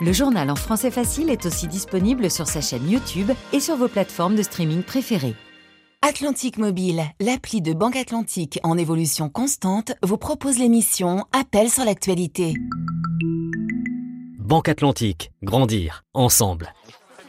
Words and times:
Le 0.00 0.12
journal 0.12 0.50
en 0.50 0.56
français 0.56 0.90
facile 0.90 1.30
est 1.30 1.46
aussi 1.46 1.68
disponible 1.68 2.28
sur 2.28 2.48
sa 2.48 2.60
chaîne 2.60 2.90
YouTube 2.90 3.30
et 3.52 3.60
sur 3.60 3.76
vos 3.76 3.86
plateformes 3.86 4.34
de 4.34 4.42
streaming 4.42 4.82
préférées. 4.82 5.36
Atlantique 6.02 6.58
Mobile, 6.58 7.04
l'appli 7.20 7.62
de 7.62 7.72
Banque 7.72 7.94
Atlantique 7.94 8.58
en 8.64 8.76
évolution 8.76 9.28
constante, 9.28 9.92
vous 10.02 10.18
propose 10.18 10.58
l'émission 10.58 11.24
Appel 11.32 11.70
sur 11.70 11.84
l'actualité. 11.84 12.54
Banque 14.40 14.68
Atlantique, 14.68 15.30
grandir 15.42 16.04
ensemble. 16.12 16.74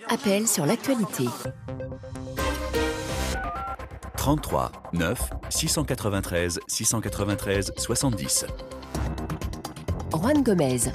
Appel 0.09 0.47
sur 0.47 0.65
l'actualité. 0.65 1.25
33 4.17 4.71
9 4.93 5.29
693 5.49 6.59
693 6.67 7.73
70. 7.77 8.45
Juan 10.13 10.43
Gomez. 10.43 10.91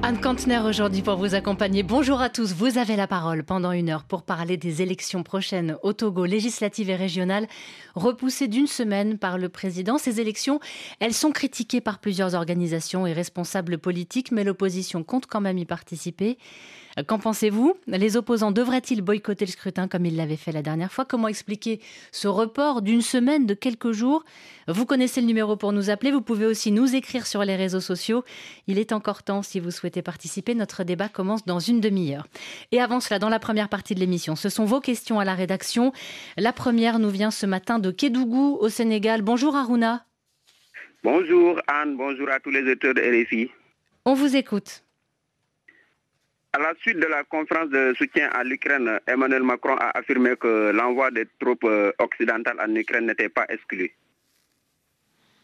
Anne 0.00 0.20
Kantner 0.20 0.60
aujourd'hui 0.60 1.02
pour 1.02 1.16
vous 1.16 1.34
accompagner. 1.34 1.82
Bonjour 1.82 2.20
à 2.20 2.30
tous, 2.30 2.52
vous 2.52 2.78
avez 2.78 2.94
la 2.94 3.08
parole 3.08 3.42
pendant 3.42 3.72
une 3.72 3.90
heure 3.90 4.04
pour 4.04 4.22
parler 4.22 4.56
des 4.56 4.80
élections 4.80 5.24
prochaines 5.24 5.76
au 5.82 5.92
Togo, 5.92 6.24
législatives 6.24 6.88
et 6.88 6.94
régionales, 6.94 7.48
repoussées 7.96 8.46
d'une 8.46 8.68
semaine 8.68 9.18
par 9.18 9.38
le 9.38 9.48
président. 9.48 9.98
Ces 9.98 10.20
élections, 10.20 10.60
elles 11.00 11.14
sont 11.14 11.32
critiquées 11.32 11.80
par 11.80 11.98
plusieurs 11.98 12.36
organisations 12.36 13.08
et 13.08 13.12
responsables 13.12 13.76
politiques, 13.76 14.30
mais 14.30 14.44
l'opposition 14.44 15.02
compte 15.02 15.26
quand 15.26 15.40
même 15.40 15.58
y 15.58 15.66
participer. 15.66 16.38
Qu'en 17.06 17.18
pensez-vous? 17.18 17.74
Les 17.86 18.16
opposants 18.16 18.50
devraient-ils 18.50 19.02
boycotter 19.02 19.44
le 19.44 19.50
scrutin 19.50 19.88
comme 19.88 20.06
ils 20.06 20.16
l'avaient 20.16 20.36
fait 20.36 20.52
la 20.52 20.62
dernière 20.62 20.92
fois? 20.92 21.04
Comment 21.04 21.28
expliquer 21.28 21.80
ce 22.12 22.28
report 22.28 22.82
d'une 22.82 23.02
semaine, 23.02 23.46
de 23.46 23.54
quelques 23.54 23.92
jours? 23.92 24.24
Vous 24.66 24.86
connaissez 24.86 25.20
le 25.20 25.26
numéro 25.26 25.56
pour 25.56 25.72
nous 25.72 25.90
appeler. 25.90 26.10
Vous 26.10 26.22
pouvez 26.22 26.46
aussi 26.46 26.72
nous 26.72 26.96
écrire 26.96 27.26
sur 27.26 27.44
les 27.44 27.56
réseaux 27.56 27.80
sociaux. 27.80 28.24
Il 28.66 28.78
est 28.78 28.92
encore 28.92 29.22
temps 29.22 29.42
si 29.42 29.60
vous 29.60 29.70
souhaitez 29.70 30.02
participer. 30.02 30.54
Notre 30.54 30.82
débat 30.82 31.08
commence 31.08 31.44
dans 31.44 31.60
une 31.60 31.80
demi-heure. 31.80 32.26
Et 32.72 32.80
avant 32.80 33.00
cela, 33.00 33.18
dans 33.18 33.28
la 33.28 33.38
première 33.38 33.68
partie 33.68 33.94
de 33.94 34.00
l'émission, 34.00 34.34
ce 34.34 34.48
sont 34.48 34.64
vos 34.64 34.80
questions 34.80 35.20
à 35.20 35.24
la 35.24 35.34
rédaction. 35.34 35.92
La 36.36 36.52
première 36.52 36.98
nous 36.98 37.10
vient 37.10 37.30
ce 37.30 37.46
matin 37.46 37.78
de 37.78 37.90
Kédougou 37.90 38.56
au 38.60 38.68
Sénégal. 38.68 39.22
Bonjour 39.22 39.54
Aruna. 39.56 40.04
Bonjour 41.04 41.60
Anne, 41.68 41.96
bonjour 41.96 42.28
à 42.28 42.40
tous 42.40 42.50
les 42.50 42.68
auteurs 42.70 42.94
de 42.94 43.00
RFI. 43.00 43.50
On 44.04 44.14
vous 44.14 44.34
écoute. 44.34 44.82
À 46.58 46.60
la 46.60 46.74
suite 46.80 46.98
de 46.98 47.06
la 47.06 47.22
conférence 47.22 47.70
de 47.70 47.94
soutien 47.96 48.28
à 48.32 48.42
l'Ukraine, 48.42 48.98
Emmanuel 49.06 49.44
Macron 49.44 49.76
a 49.78 49.96
affirmé 49.96 50.34
que 50.34 50.72
l'envoi 50.72 51.12
des 51.12 51.24
troupes 51.38 51.62
euh, 51.62 51.92
occidentales 52.00 52.58
en 52.60 52.74
Ukraine 52.74 53.06
n'était 53.06 53.28
pas 53.28 53.46
exclu. 53.48 53.92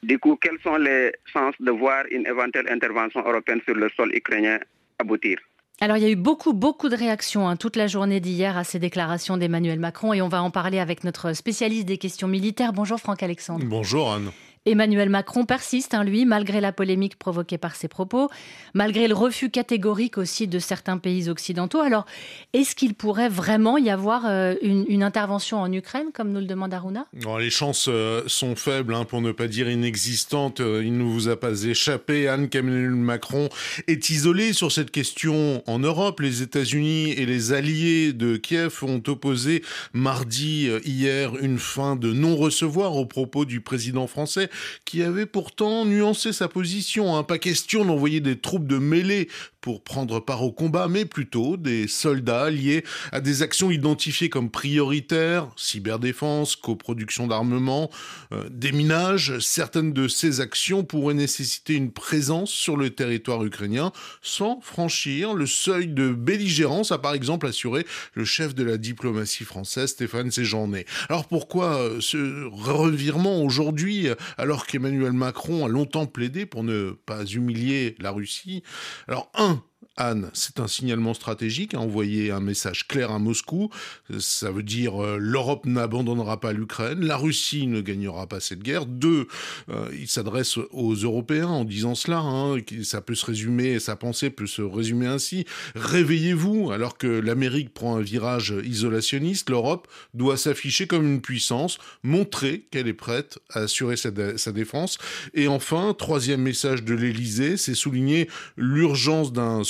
Du 0.03 0.19
coup, 0.19 0.35
quelles 0.35 0.59
sont 0.65 0.77
les 0.77 1.13
chances 1.33 1.55
de 1.61 1.71
voir 1.71 2.03
une 2.11 2.27
éventuelle 2.27 2.69
intervention 2.69 3.21
européenne 3.21 3.61
sur 3.65 3.77
le 3.77 3.89
sol 3.91 4.13
ukrainien 4.13 4.59
aboutir? 4.99 5.39
Alors, 5.81 5.99
il 5.99 6.03
y 6.03 6.07
a 6.07 6.11
eu 6.11 6.17
beaucoup, 6.17 6.53
beaucoup 6.53 6.89
de 6.89 6.97
réactions 6.97 7.49
hein, 7.49 7.55
toute 7.55 7.77
la 7.77 7.87
journée 7.87 8.19
d'hier 8.19 8.59
à 8.59 8.65
ces 8.65 8.81
déclarations 8.81 9.37
d'Emmanuel 9.37 9.79
Macron 9.79 10.15
et 10.15 10.21
on 10.21 10.29
va 10.29 10.43
en 10.43 10.51
parler 10.51 10.81
avec 10.81 11.05
notre 11.05 11.33
spécialiste 11.33 11.87
des 11.87 11.99
questions 11.99 12.27
militaires. 12.27 12.73
Bonjour 12.73 12.99
Franck 12.99 13.23
Alexandre. 13.23 13.65
Bonjour 13.67 14.13
Anne. 14.13 14.33
Emmanuel 14.67 15.11
Macron 15.11 15.45
persiste, 15.45 15.93
hein, 15.93 16.05
lui, 16.05 16.25
malgré 16.25 16.63
la 16.63 16.73
polémique 16.73 17.19
provoquée 17.19 17.59
par 17.59 17.77
ses 17.77 17.87
propos, 17.87 18.31
malgré 18.73 19.09
le 19.09 19.15
refus 19.15 19.51
catégorique 19.51 20.17
aussi 20.17 20.49
de 20.49 20.59
certains 20.59 20.97
pays 20.97 21.29
occidentaux. 21.29 21.81
Alors, 21.81 22.07
est-ce 22.55 22.75
qu'il 22.75 22.95
pourrait 22.95 23.29
vraiment 23.29 23.77
y 23.77 23.91
avoir 23.91 24.25
euh, 24.25 24.55
une, 24.63 25.03
intervention 25.03 25.61
en 25.61 25.71
Ukraine, 25.71 26.07
comme 26.15 26.33
nous 26.33 26.41
le 26.41 26.47
demande 26.47 26.73
Aruna? 26.73 27.07
Les 27.39 27.51
chances 27.51 27.89
euh, 27.91 28.23
sont 28.27 28.57
faibles, 28.57 28.95
hein, 28.95 29.05
pour 29.05 29.21
ne 29.21 29.33
pas 29.33 29.49
dire 29.49 29.69
inexistantes. 29.69 30.61
Euh, 30.61 30.83
il 30.83 30.97
ne 30.97 31.05
vous 31.05 31.29
a 31.29 31.39
pas 31.39 31.65
échappé, 31.65 32.27
Anne, 32.27 32.49
qu'Emmanuel 32.49 32.91
Macron 32.91 33.51
est 33.87 34.09
isolé 34.09 34.55
sur 34.55 34.73
cette 34.73 34.91
question 34.91 35.63
en 35.67 35.79
Europe. 35.79 36.21
Les 36.21 36.41
États-Unis 36.41 37.11
et 37.11 37.27
les 37.27 37.53
alliés 37.53 38.15
de 38.15 38.39
Kiev 38.39 38.83
ont 38.83 39.03
opposé 39.09 39.63
mardi, 39.93 40.71
hier, 40.87 41.37
une 41.37 41.59
fin 41.59 41.97
de 41.97 42.15
non-recevoir 42.15 42.97
aux 42.97 43.05
propos 43.05 43.45
du 43.45 43.61
président 43.61 44.07
français 44.07 44.49
qui 44.85 45.03
avait 45.03 45.27
pourtant 45.27 45.85
nuancé 45.85 46.33
sa 46.33 46.49
position. 46.49 47.17
Hein. 47.17 47.23
Pas 47.23 47.39
question 47.39 47.85
d'envoyer 47.85 48.21
des 48.21 48.39
troupes 48.39 48.67
de 48.67 48.79
mêlée 48.79 49.29
pour 49.65 49.83
prendre 49.83 50.21
part 50.21 50.43
au 50.43 50.53
combat, 50.53 50.89
mais 50.89 51.07
plutôt 51.07 51.57
des 51.57 51.89
soldats 51.89 52.51
liés 52.51 52.85
à 53.13 53.23
des 53.23 53.41
actions 53.41 53.71
identifiées 53.71 54.29
comme 54.29 54.51
prioritaires, 54.51 55.49
cyberdéfense, 55.57 56.55
coproduction 56.55 57.27
d'armement, 57.27 57.91
euh, 58.33 58.47
déminage. 58.51 59.39
Certaines 59.39 59.95
de 59.95 60.07
ces 60.07 60.43
actions 60.43 60.85
pourraient 60.85 61.15
nécessiter 61.15 61.77
une 61.77 61.93
présence 61.93 62.51
sur 62.51 62.77
le 62.77 62.91
territoire 62.91 63.43
ukrainien 63.43 63.91
sans 64.21 64.61
franchir 64.61 65.33
le 65.33 65.47
seuil 65.47 65.87
de 65.89 66.11
belligérance, 66.13 66.93
a 66.93 66.99
par 66.99 67.15
exemple 67.15 67.47
assuré 67.47 67.87
le 68.13 68.27
chef 68.27 68.55
de 68.55 68.65
la 68.65 68.77
diplomatie 68.77 69.45
française, 69.45 69.93
Stéphane 69.93 70.31
Séjourné. 70.31 70.85
Alors 71.09 71.27
pourquoi 71.27 71.79
euh, 71.79 72.03
ce 72.03 72.45
revirement 72.53 73.43
aujourd'hui, 73.43 74.09
alors 74.37 74.67
qu'Emmanuel 74.67 75.13
Macron 75.13 75.65
a 75.65 75.69
longtemps 75.69 76.05
plaidé 76.05 76.45
pour 76.45 76.65
ne 76.65 76.91
pas 77.07 77.25
humilier 77.25 77.95
la 77.99 78.11
Russie? 78.11 78.63
Alors 79.09 79.31
un, 79.35 79.54
Anne, 79.97 80.31
c'est 80.33 80.59
un 80.59 80.67
signalement 80.67 81.15
stratégique, 81.15 81.75
à 81.75 81.81
envoyer 81.81 82.33
un 82.33 82.41
message 82.41 82.89
clair 82.89 83.13
à 83.13 83.21
Moscou. 83.21 83.71
Ça 84.19 84.51
veut 84.51 84.65
dire 84.65 85.03
euh, 85.03 85.19
l'Europe 85.21 85.67
n'abandonnera 85.67 86.41
pas 86.41 86.53
l'Ukraine, 86.53 87.05
la 87.05 87.17
Russie 87.17 87.69
ne 87.69 87.81
gagnera 87.81 88.27
pas 88.27 88.41
cette 88.41 88.63
guerre. 88.63 88.87
Deux, 88.87 89.29
euh, 89.69 89.89
il 89.97 90.09
s'adresse 90.09 90.59
aux 90.73 90.95
Européens 90.95 91.47
en 91.47 91.65
disant 91.65 91.95
cela. 91.95 92.19
Hein, 92.19 92.57
ça 92.83 93.01
peut 93.01 93.15
se 93.15 93.25
résumer, 93.27 93.79
sa 93.79 93.95
pensée 93.95 94.31
peut 94.31 94.49
se 94.49 94.63
résumer 94.63 95.07
ainsi. 95.07 95.45
Réveillez-vous, 95.77 96.73
alors 96.73 96.99
que 96.99 97.07
l'Amérique 97.07 97.73
prend 97.73 97.97
un 97.97 98.03
virage 98.03 98.53
isolationniste, 98.65 99.49
l'Europe 99.49 99.87
doit 100.13 100.37
s'afficher 100.37 100.89
comme 100.89 101.07
une 101.07 101.21
puissance, 101.21 101.79
montrer 102.03 102.67
qu'elle 102.73 102.89
est 102.89 102.95
prête 102.95 103.39
à 103.51 103.61
assurer 103.61 103.97
sa, 103.97 104.11
sa 104.39 104.51
défense. 104.51 104.99
Et 105.35 105.47
enfin, 105.47 105.95
troisième 105.97 106.43
message 106.43 106.83
de 106.83 106.95
l'Élysée, 106.95 107.57
c'est 107.57 107.75
souligner 107.75 108.29
l'urgence 108.57 109.33
d'un 109.33 109.63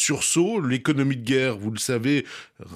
L'économie 0.66 1.16
de 1.16 1.24
guerre, 1.24 1.58
vous 1.58 1.70
le 1.70 1.78
savez, 1.78 2.24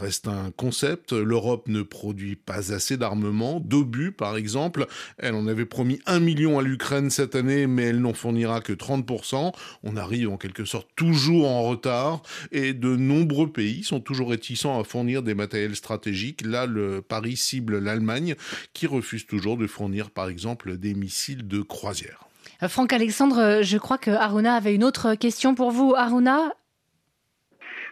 reste 0.00 0.28
un 0.28 0.50
concept. 0.50 1.12
L'Europe 1.12 1.69
ne 1.69 1.82
produit 1.82 2.37
pas 2.37 2.72
assez 2.72 2.97
d'armement, 2.97 3.60
d'obus 3.60 4.12
par 4.12 4.37
exemple. 4.37 4.87
Elle 5.19 5.34
en 5.34 5.47
avait 5.47 5.65
promis 5.65 6.00
un 6.06 6.21
million 6.21 6.59
à 6.59 6.62
l'Ukraine 6.62 7.10
cette 7.10 7.34
année, 7.34 7.66
mais 7.66 7.84
elle 7.84 8.00
n'en 8.00 8.15
fournira 8.15 8.60
que 8.60 8.72
30%. 8.72 9.53
On 9.82 9.97
arrive 9.97 10.31
en 10.31 10.37
quelque 10.37 10.65
sorte 10.65 10.88
toujours 10.97 11.49
en 11.49 11.62
retard 11.62 12.22
et 12.53 12.72
de 12.72 12.97
nombreux 12.97 13.50
pays 13.50 13.82
sont 13.84 14.00
toujours 14.00 14.31
réticents 14.31 14.81
à 14.81 14.84
fournir 14.84 15.22
des 15.22 15.34
matériels 15.34 15.76
stratégiques. 15.76 16.43
Là, 16.44 16.66
le 16.66 17.03
Paris 17.03 17.37
cible 17.37 17.78
l'Allemagne 17.78 18.34
qui 18.72 18.87
refuse 18.87 19.26
toujours 19.26 19.56
de 19.56 19.66
fournir 19.66 20.10
par 20.10 20.28
exemple 20.28 20.76
des 20.76 20.94
missiles 20.94 21.47
de 21.47 21.62
croisière. 21.62 22.28
Euh, 22.62 22.69
Franck 22.69 22.93
Alexandre, 22.93 23.60
je 23.62 23.78
crois 23.78 23.99
que 23.99 24.10
Aruna 24.10 24.55
avait 24.55 24.75
une 24.75 24.84
autre 24.84 25.15
question 25.15 25.55
pour 25.55 25.70
vous. 25.70 25.94
Aruna, 25.97 26.53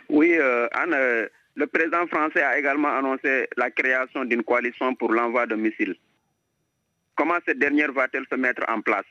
oui, 0.09 0.37
euh, 0.39 0.69
Anne, 0.73 0.95
euh, 0.95 1.29
le 1.55 1.67
président 1.67 2.07
français 2.07 2.43
a 2.43 2.59
également 2.59 2.97
annoncé 2.97 3.49
la 3.57 3.71
création 3.71 4.25
d'une 4.25 4.45
coalition 4.45 4.95
pour 4.95 5.13
l'envoi 5.13 5.47
de 5.47 5.55
missiles. 5.55 5.97
Comment 7.17 7.39
cette 7.47 7.59
dernière 7.59 7.93
va-t-elle 7.93 8.27
se 8.31 8.37
mettre 8.37 8.63
en 8.69 8.81
place? 8.83 9.07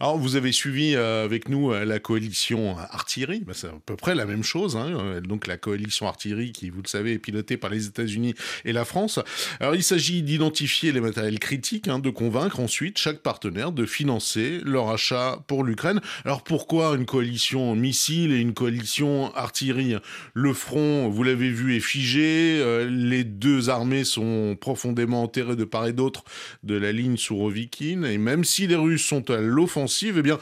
Alors, 0.00 0.18
vous 0.18 0.36
avez 0.36 0.52
suivi 0.52 0.94
euh, 0.94 1.24
avec 1.24 1.48
nous 1.48 1.72
euh, 1.72 1.84
la 1.84 1.98
coalition 1.98 2.76
artillerie, 2.78 3.42
bah, 3.46 3.52
c'est 3.54 3.68
à 3.68 3.74
peu 3.84 3.96
près 3.96 4.14
la 4.14 4.26
même 4.26 4.42
chose. 4.42 4.76
Hein, 4.76 4.96
euh, 4.98 5.20
donc, 5.20 5.46
la 5.46 5.56
coalition 5.56 6.08
artillerie 6.08 6.52
qui, 6.52 6.70
vous 6.70 6.82
le 6.82 6.88
savez, 6.88 7.12
est 7.12 7.18
pilotée 7.18 7.56
par 7.56 7.70
les 7.70 7.86
États-Unis 7.86 8.34
et 8.64 8.72
la 8.72 8.84
France. 8.84 9.20
Alors, 9.60 9.74
il 9.74 9.82
s'agit 9.82 10.22
d'identifier 10.22 10.92
les 10.92 11.00
matériels 11.00 11.38
critiques, 11.38 11.88
hein, 11.88 11.98
de 11.98 12.10
convaincre 12.10 12.60
ensuite 12.60 12.98
chaque 12.98 13.20
partenaire 13.20 13.72
de 13.72 13.86
financer 13.86 14.60
leur 14.64 14.90
achat 14.90 15.38
pour 15.46 15.64
l'Ukraine. 15.64 16.00
Alors, 16.24 16.42
pourquoi 16.42 16.94
une 16.94 17.06
coalition 17.06 17.74
missile 17.74 18.32
et 18.32 18.38
une 18.38 18.54
coalition 18.54 19.34
artillerie 19.34 19.96
Le 20.34 20.52
front, 20.52 21.08
vous 21.08 21.22
l'avez 21.22 21.50
vu, 21.50 21.76
est 21.76 21.80
figé. 21.80 22.62
les 22.88 23.24
deux 23.24 23.70
armées 23.70 24.04
sont 24.04 24.56
profondément 24.60 25.22
enterrées 25.22 25.56
de 25.56 25.64
part 25.64 25.86
et 25.86 25.92
d'autre 25.92 26.24
de 26.62 26.74
la 26.74 26.92
ligne 26.92 27.16
Sourovikine. 27.16 28.04
Et 28.04 28.18
même 28.18 28.44
si 28.44 28.66
les 28.66 28.76
Russes 28.76 29.04
sont 29.04 29.30
à 29.30 29.40
l'offensive, 29.52 30.16
eh 30.18 30.22
bien, 30.22 30.38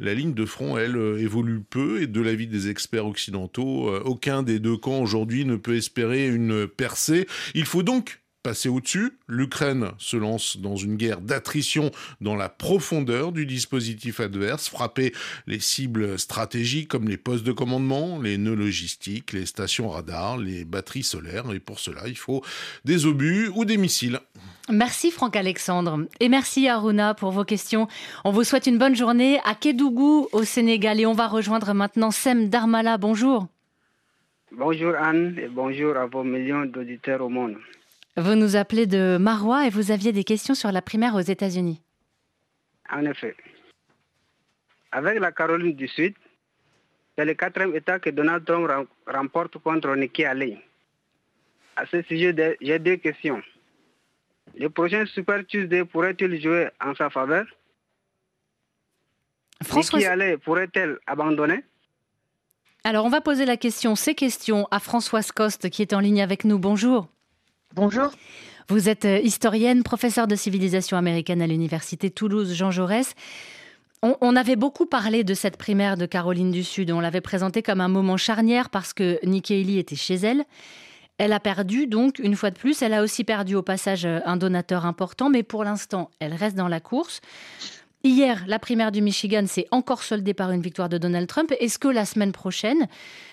la 0.00 0.14
ligne 0.14 0.34
de 0.34 0.44
front, 0.44 0.76
elle, 0.76 0.96
euh, 0.96 1.20
évolue 1.20 1.60
peu 1.60 2.02
et 2.02 2.06
de 2.06 2.20
l'avis 2.20 2.48
des 2.48 2.68
experts 2.68 3.06
occidentaux, 3.06 3.88
euh, 3.88 4.02
aucun 4.04 4.42
des 4.42 4.58
deux 4.58 4.76
camps 4.76 5.00
aujourd'hui 5.00 5.44
ne 5.44 5.56
peut 5.56 5.76
espérer 5.76 6.26
une 6.26 6.66
percée. 6.66 7.28
Il 7.54 7.64
faut 7.64 7.82
donc 7.82 8.23
passer 8.44 8.68
au-dessus. 8.68 9.18
L'Ukraine 9.26 9.88
se 9.98 10.16
lance 10.16 10.58
dans 10.58 10.76
une 10.76 10.96
guerre 10.96 11.20
d'attrition 11.20 11.90
dans 12.20 12.36
la 12.36 12.48
profondeur 12.48 13.32
du 13.32 13.46
dispositif 13.46 14.20
adverse, 14.20 14.68
frapper 14.68 15.12
les 15.48 15.58
cibles 15.58 16.18
stratégiques 16.18 16.88
comme 16.88 17.08
les 17.08 17.16
postes 17.16 17.44
de 17.44 17.52
commandement, 17.52 18.20
les 18.20 18.38
nœuds 18.38 18.54
logistiques, 18.54 19.32
les 19.32 19.46
stations 19.46 19.88
radars, 19.88 20.36
les 20.36 20.64
batteries 20.64 21.02
solaires. 21.02 21.50
Et 21.52 21.58
pour 21.58 21.80
cela, 21.80 22.02
il 22.06 22.18
faut 22.18 22.44
des 22.84 23.06
obus 23.06 23.50
ou 23.54 23.64
des 23.64 23.78
missiles. 23.78 24.20
Merci 24.70 25.10
Franck 25.10 25.36
Alexandre 25.36 26.06
et 26.20 26.28
merci 26.28 26.68
Aruna 26.68 27.14
pour 27.14 27.32
vos 27.32 27.44
questions. 27.44 27.88
On 28.24 28.30
vous 28.30 28.44
souhaite 28.44 28.66
une 28.66 28.78
bonne 28.78 28.94
journée 28.94 29.40
à 29.44 29.54
Kédougou 29.54 30.28
au 30.32 30.44
Sénégal 30.44 31.00
et 31.00 31.06
on 31.06 31.12
va 31.12 31.28
rejoindre 31.28 31.72
maintenant 31.74 32.10
Sem 32.10 32.48
Darmala. 32.48 32.98
Bonjour. 32.98 33.48
Bonjour 34.52 34.94
Anne 34.96 35.36
et 35.38 35.48
bonjour 35.48 35.96
à 35.96 36.06
vos 36.06 36.24
millions 36.24 36.64
d'auditeurs 36.66 37.22
au 37.22 37.28
monde. 37.28 37.56
Vous 38.16 38.36
nous 38.36 38.54
appelez 38.54 38.86
de 38.86 39.16
Marois 39.20 39.66
et 39.66 39.70
vous 39.70 39.90
aviez 39.90 40.12
des 40.12 40.22
questions 40.22 40.54
sur 40.54 40.70
la 40.70 40.82
primaire 40.82 41.14
aux 41.16 41.20
États-Unis. 41.20 41.80
En 42.90 43.04
effet. 43.06 43.34
Avec 44.92 45.18
la 45.18 45.32
Caroline 45.32 45.74
du 45.74 45.88
Sud, 45.88 46.14
c'est 47.16 47.24
le 47.24 47.34
quatrième 47.34 47.74
État 47.74 47.98
que 47.98 48.10
Donald 48.10 48.44
Trump 48.44 48.88
remporte 49.06 49.58
contre 49.58 49.94
Nikki 49.96 50.24
Haley. 50.24 50.58
À 51.74 51.86
ce 51.86 52.02
sujet, 52.02 52.56
j'ai 52.60 52.78
deux 52.78 52.96
questions. 52.96 53.42
Le 54.56 54.68
prochain 54.70 55.04
Super 55.06 55.44
Tuesday 55.44 55.84
pourrait-il 55.84 56.40
jouer 56.40 56.68
en 56.80 56.94
sa 56.94 57.10
faveur? 57.10 57.46
François... 59.62 59.98
Nikki 59.98 60.08
Haley 60.08 60.36
pourrait-elle 60.38 60.98
abandonner? 61.08 61.64
Alors, 62.84 63.06
on 63.06 63.10
va 63.10 63.20
poser 63.20 63.46
la 63.46 63.56
question, 63.56 63.96
ces 63.96 64.14
questions, 64.14 64.68
à 64.70 64.78
Françoise 64.78 65.32
Coste, 65.32 65.70
qui 65.70 65.82
est 65.82 65.94
en 65.94 66.00
ligne 66.00 66.22
avec 66.22 66.44
nous. 66.44 66.58
Bonjour. 66.58 67.08
Bonjour. 67.74 68.12
Vous 68.68 68.88
êtes 68.88 69.04
euh, 69.04 69.18
historienne, 69.18 69.82
professeure 69.82 70.28
de 70.28 70.36
civilisation 70.36 70.96
américaine 70.96 71.42
à 71.42 71.48
l'université 71.48 72.08
Toulouse-Jean 72.08 72.70
Jaurès. 72.70 73.14
On, 74.20 74.36
avait 74.36 74.54
beaucoup 74.54 74.86
parlé 74.86 75.24
de 75.24 75.34
cette 75.34 75.56
primaire 75.56 75.96
de 75.96 76.06
Caroline 76.06 76.50
du 76.50 76.62
Sud. 76.62 76.92
On 76.92 77.00
l'avait 77.00 77.22
présentée 77.22 77.62
comme 77.62 77.80
un 77.80 77.88
moment 77.88 78.18
charnière 78.18 78.68
parce 78.68 78.92
que 78.92 79.18
Nikki 79.24 79.54
Haley 79.54 79.78
était 79.78 79.96
chez 79.96 80.14
elle. 80.16 80.44
Elle 81.18 81.32
a 81.32 81.40
perdu, 81.40 81.86
donc, 81.86 82.18
une 82.18 82.36
fois 82.36 82.50
de 82.50 82.58
plus. 82.58 82.82
Elle 82.82 82.92
a 82.92 83.02
aussi 83.02 83.24
perdu 83.24 83.56
au 83.56 83.62
passage 83.62 84.04
euh, 84.04 84.20
un 84.24 84.36
donateur 84.36 84.86
important, 84.86 85.30
mais 85.30 85.42
pour 85.42 85.64
l'instant, 85.64 86.10
elle 86.20 86.34
reste 86.34 86.54
dans 86.54 86.68
la 86.68 86.80
course. 86.80 87.22
Hier, 88.06 88.44
la 88.46 88.58
primaire 88.58 88.92
du 88.92 89.00
Michigan 89.00 89.46
s'est 89.46 89.66
encore 89.70 90.02
soldée 90.02 90.34
par 90.34 90.50
une 90.50 90.60
victoire 90.60 90.90
de 90.90 90.98
Donald 90.98 91.26
Trump. 91.26 91.50
Est-ce 91.58 91.78
que 91.78 91.88
la 91.88 92.04
semaine 92.04 92.32
prochaine, 92.32 92.86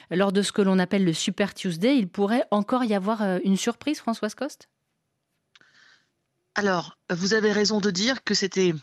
lors 0.10 0.32
de 0.32 0.42
ce 0.42 0.54
que 0.54 0.62
l'on 0.62 0.80
appelle 0.80 1.04
le 1.04 1.12
Super 1.12 1.54
Tuesday, 1.54 1.98
il 1.98 2.08
pourrait 2.08 2.46
encore 2.52 2.86
y 2.86 2.94
avoir 2.94 3.22
euh, 3.22 3.40
une 3.44 3.58
surprise, 3.58 4.00
Françoise 4.00 4.34
Coste? 4.34 4.70
Alors, 6.56 6.98
vous 7.10 7.34
avez 7.34 7.52
raison 7.52 7.82
de 7.82 7.92
dire 7.92 8.24
que 8.24 8.34
c'était 8.34 8.74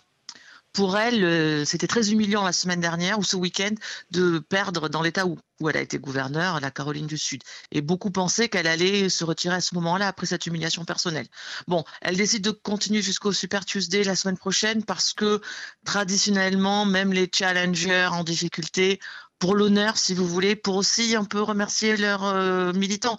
pour 0.79 0.97
elle, 0.97 1.25
euh, 1.25 1.65
c'était 1.65 1.89
très 1.89 2.13
humiliant 2.13 2.45
la 2.45 2.53
semaine 2.53 2.79
dernière 2.79 3.19
ou 3.19 3.25
ce 3.25 3.35
week-end 3.35 3.75
de 4.13 4.39
perdre 4.39 4.89
dans 4.89 5.03
l'État 5.03 5.27
où, 5.27 5.37
où 5.59 5.69
elle 5.69 5.77
a 5.77 5.81
été 5.81 5.99
gouverneure, 5.99 6.61
la 6.61 6.71
Caroline 6.71 7.09
du 7.09 7.19
Sud. 7.19 7.43
Et 7.73 7.81
beaucoup 7.81 8.13
pensaient 8.13 8.49
qu'elle 8.49 8.69
allait 8.69 9.09
se 9.09 9.25
retirer 9.25 9.57
à 9.57 9.61
ce 9.61 9.75
moment-là 9.75 10.07
après 10.07 10.27
cette 10.27 10.47
humiliation 10.47 10.85
personnelle. 10.85 11.27
Bon, 11.67 11.83
elle 12.01 12.17
décide 12.17 12.45
de 12.45 12.53
continuer 12.53 13.03
jusqu'au 13.03 13.33
Super 13.33 13.65
Tuesday 13.65 14.05
la 14.05 14.15
semaine 14.15 14.39
prochaine 14.39 14.85
parce 14.85 15.15
que 15.15 15.41
traditionnellement, 15.85 16.85
même 16.85 17.13
les 17.13 17.29
challengers 17.29 18.11
en 18.13 18.23
difficulté 18.23 19.01
pour 19.39 19.55
l'honneur, 19.55 19.97
si 19.97 20.15
vous 20.15 20.27
voulez, 20.27 20.57
pour 20.57 20.77
aussi 20.77 21.15
un 21.15 21.25
peu 21.25 21.41
remercier 21.41 21.97
leurs 21.97 22.25
euh, 22.25 22.73
militants, 22.73 23.19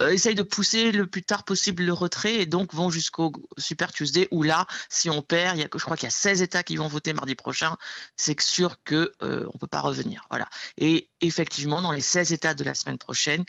euh, 0.00 0.10
essayent 0.10 0.34
de 0.34 0.42
pousser 0.42 0.90
le 0.92 1.06
plus 1.06 1.22
tard 1.22 1.44
possible 1.44 1.84
le 1.84 1.92
retrait 1.92 2.34
et 2.36 2.46
donc 2.46 2.74
vont 2.74 2.90
jusqu'au 2.90 3.32
Super 3.56 3.92
Tuesday 3.92 4.26
où 4.30 4.42
là, 4.42 4.66
si 4.88 5.10
on 5.10 5.22
perd, 5.22 5.58
y 5.58 5.62
a, 5.62 5.68
je 5.72 5.84
crois 5.84 5.96
qu'il 5.96 6.06
y 6.06 6.08
a 6.08 6.10
16 6.10 6.42
États 6.42 6.62
qui 6.62 6.76
vont 6.76 6.88
voter 6.88 7.12
mardi 7.12 7.34
prochain, 7.34 7.76
c'est 8.16 8.40
sûr 8.40 8.76
que 8.84 9.12
euh, 9.22 9.46
on 9.54 9.58
peut 9.58 9.66
pas 9.66 9.80
revenir. 9.80 10.26
Voilà. 10.30 10.48
Et 10.76 11.08
effectivement, 11.20 11.82
dans 11.82 11.92
les 11.92 12.00
16 12.00 12.32
États 12.32 12.54
de 12.54 12.64
la 12.64 12.74
semaine 12.74 12.98
prochaine, 12.98 13.44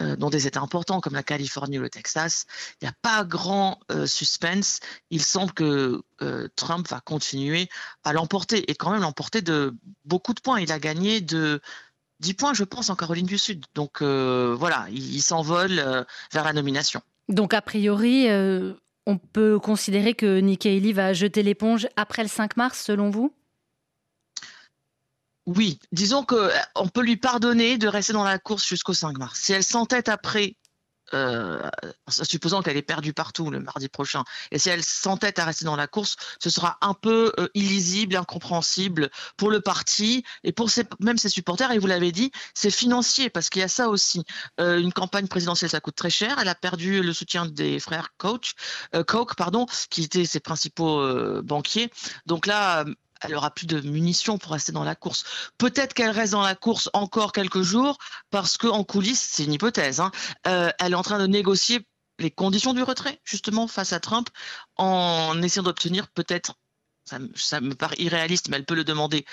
euh, 0.00 0.16
dont 0.16 0.30
des 0.30 0.46
États 0.46 0.60
importants 0.60 1.00
comme 1.00 1.14
la 1.14 1.22
Californie 1.22 1.78
ou 1.78 1.82
le 1.82 1.90
Texas, 1.90 2.46
il 2.80 2.84
n'y 2.84 2.88
a 2.88 2.94
pas 3.02 3.24
grand 3.24 3.80
suspense. 4.06 4.80
Il 5.10 5.22
semble 5.22 5.52
que 5.52 6.02
Trump 6.56 6.88
va 6.88 7.00
continuer 7.00 7.68
à 8.04 8.12
l'emporter 8.12 8.70
et 8.70 8.74
quand 8.74 8.90
même 8.90 9.02
l'emporter 9.02 9.42
de 9.42 9.74
beaucoup 10.04 10.34
de 10.34 10.40
points. 10.40 10.60
Il 10.60 10.72
a 10.72 10.78
gagné 10.78 11.20
de 11.20 11.60
10 12.20 12.34
points, 12.34 12.54
je 12.54 12.64
pense, 12.64 12.90
en 12.90 12.96
Caroline 12.96 13.26
du 13.26 13.38
Sud. 13.38 13.64
Donc 13.74 14.02
euh, 14.02 14.54
voilà, 14.58 14.86
il, 14.90 15.20
s'envole 15.20 15.78
euh, 15.78 16.04
vers 16.32 16.44
la 16.44 16.52
nomination. 16.52 17.00
Donc 17.28 17.54
a 17.54 17.60
priori, 17.60 18.28
euh, 18.28 18.74
on 19.06 19.18
peut 19.18 19.58
considérer 19.58 20.14
que 20.14 20.40
Nikki 20.40 20.68
Haley 20.68 20.92
va 20.92 21.12
jeter 21.12 21.42
l'éponge 21.42 21.88
après 21.96 22.22
le 22.22 22.28
5 22.28 22.56
mars, 22.56 22.82
selon 22.82 23.10
vous? 23.10 23.32
Oui, 25.46 25.78
disons 25.92 26.24
qu'on 26.24 26.88
peut 26.92 27.02
lui 27.02 27.16
pardonner 27.16 27.78
de 27.78 27.86
rester 27.86 28.12
dans 28.12 28.24
la 28.24 28.38
course 28.38 28.66
jusqu'au 28.66 28.94
5 28.94 29.16
mars. 29.18 29.40
Si 29.40 29.52
elle 29.52 29.62
s'entête 29.62 30.08
après 30.08 30.56
euh, 31.14 31.62
supposant 32.08 32.62
qu'elle 32.62 32.76
est 32.76 32.82
perdue 32.82 33.12
partout 33.12 33.48
le 33.52 33.60
mardi 33.60 33.88
prochain, 33.88 34.24
et 34.50 34.58
si 34.58 34.70
elle 34.70 34.82
s'entête 34.82 35.38
à 35.38 35.44
rester 35.44 35.64
dans 35.64 35.76
la 35.76 35.86
course, 35.86 36.16
ce 36.42 36.50
sera 36.50 36.78
un 36.80 36.94
peu 36.94 37.32
euh, 37.38 37.46
illisible, 37.54 38.16
incompréhensible 38.16 39.10
pour 39.36 39.52
le 39.52 39.60
parti 39.60 40.24
et 40.42 40.50
pour 40.50 40.68
même 40.98 41.16
ses 41.16 41.28
supporters. 41.28 41.70
Et 41.70 41.78
vous 41.78 41.86
l'avez 41.86 42.10
dit, 42.10 42.32
c'est 42.54 42.72
financier 42.72 43.30
parce 43.30 43.48
qu'il 43.48 43.60
y 43.60 43.64
a 43.64 43.68
ça 43.68 43.88
aussi. 43.88 44.24
Euh, 44.58 44.80
une 44.80 44.92
campagne 44.92 45.28
présidentielle, 45.28 45.70
ça 45.70 45.80
coûte 45.80 45.94
très 45.94 46.10
cher. 46.10 46.38
Elle 46.40 46.48
a 46.48 46.56
perdu 46.56 47.02
le 47.02 47.12
soutien 47.12 47.46
des 47.46 47.78
frères 47.78 48.08
Koch, 48.16 48.54
Koch, 49.06 49.36
pardon, 49.36 49.66
qui 49.90 50.02
étaient 50.02 50.24
ses 50.24 50.40
principaux 50.40 51.42
banquiers. 51.42 51.90
Donc 52.26 52.46
là, 52.46 52.84
elle 53.20 53.34
aura 53.34 53.50
plus 53.50 53.66
de 53.66 53.80
munitions 53.80 54.38
pour 54.38 54.52
rester 54.52 54.72
dans 54.72 54.84
la 54.84 54.94
course. 54.94 55.24
Peut-être 55.58 55.94
qu'elle 55.94 56.10
reste 56.10 56.32
dans 56.32 56.42
la 56.42 56.54
course 56.54 56.90
encore 56.92 57.32
quelques 57.32 57.62
jours 57.62 57.98
parce 58.30 58.56
qu'en 58.56 58.84
coulisses, 58.84 59.28
c'est 59.32 59.44
une 59.44 59.52
hypothèse, 59.52 60.00
hein, 60.00 60.10
euh, 60.46 60.70
elle 60.78 60.92
est 60.92 60.96
en 60.96 61.02
train 61.02 61.18
de 61.18 61.26
négocier 61.26 61.86
les 62.18 62.30
conditions 62.30 62.72
du 62.72 62.82
retrait 62.82 63.20
justement 63.24 63.66
face 63.66 63.92
à 63.92 64.00
Trump 64.00 64.28
en 64.76 65.40
essayant 65.42 65.62
d'obtenir 65.62 66.08
peut-être, 66.08 66.54
ça, 67.04 67.18
ça, 67.34 67.60
me 67.60 67.74
paraît 67.74 67.96
irréaliste, 67.98 68.48
mais 68.48 68.56
elle 68.56 68.64
peut 68.64 68.74
le 68.74 68.84
demander, 68.84 69.26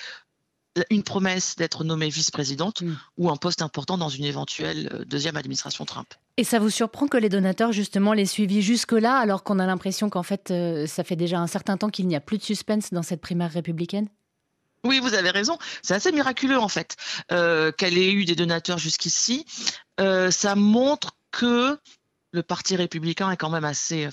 une 0.90 1.04
promesse 1.04 1.56
d'être 1.56 1.84
nommée 1.84 2.10
vice-présidente 2.10 2.82
mm. 2.82 2.96
ou 3.18 3.30
un 3.30 3.38
poste 3.38 3.62
important 3.62 3.98
dans 3.98 4.10
une 4.10 4.26
éventuelle 4.26 4.90
euh, 4.94 5.06
deuxième 5.06 5.38
administration 5.38 5.86
Trump. 5.86 6.14
Et 6.38 6.44
ça 6.44 6.58
vous 6.58 6.72
surprend 6.72 7.08
que 7.08 7.18
les 7.18 7.30
donateurs, 7.30 7.72
justement, 7.72 8.14
les 8.14 8.26
suivi 8.26 8.62
jusque-là, 8.62 9.18
alors 9.18 9.44
qu'on 9.44 9.60
a 9.60 9.68
l'impression 9.68 10.10
qu'en 10.10 10.24
fait, 10.24 10.50
euh, 10.50 10.88
ça 10.88 11.04
fait 11.04 11.16
déjà 11.16 11.40
un 11.40 11.48
certain 11.48 11.78
temps 11.78 11.90
qu'il 11.90 12.08
n'y 12.08 12.16
a 12.16 12.20
plus 12.20 12.40
de 12.40 12.44
suspense 12.44 12.92
dans 12.92 13.04
cette 13.04 13.22
primaire 13.22 13.52
républicaine? 13.52 14.08
Oui, 14.84 15.00
vous 15.00 15.14
avez 15.14 15.30
raison. 15.30 15.58
C'est 15.82 15.94
assez 15.94 16.12
miraculeux 16.12 16.58
en 16.58 16.68
fait 16.68 16.98
euh, 17.32 17.72
qu'elle 17.72 17.98
ait 17.98 18.12
eu 18.12 18.26
des 18.26 18.36
donateurs 18.36 18.80
jusqu'ici. 18.80 19.46
ça 19.98 20.56
montre 20.56 21.16
que 21.32 21.78
le 22.32 22.44
Parti 22.44 22.76
républicain 22.76 23.32
est 23.32 23.38
quand 23.38 23.50
même 23.50 23.64
assez, 23.64 24.10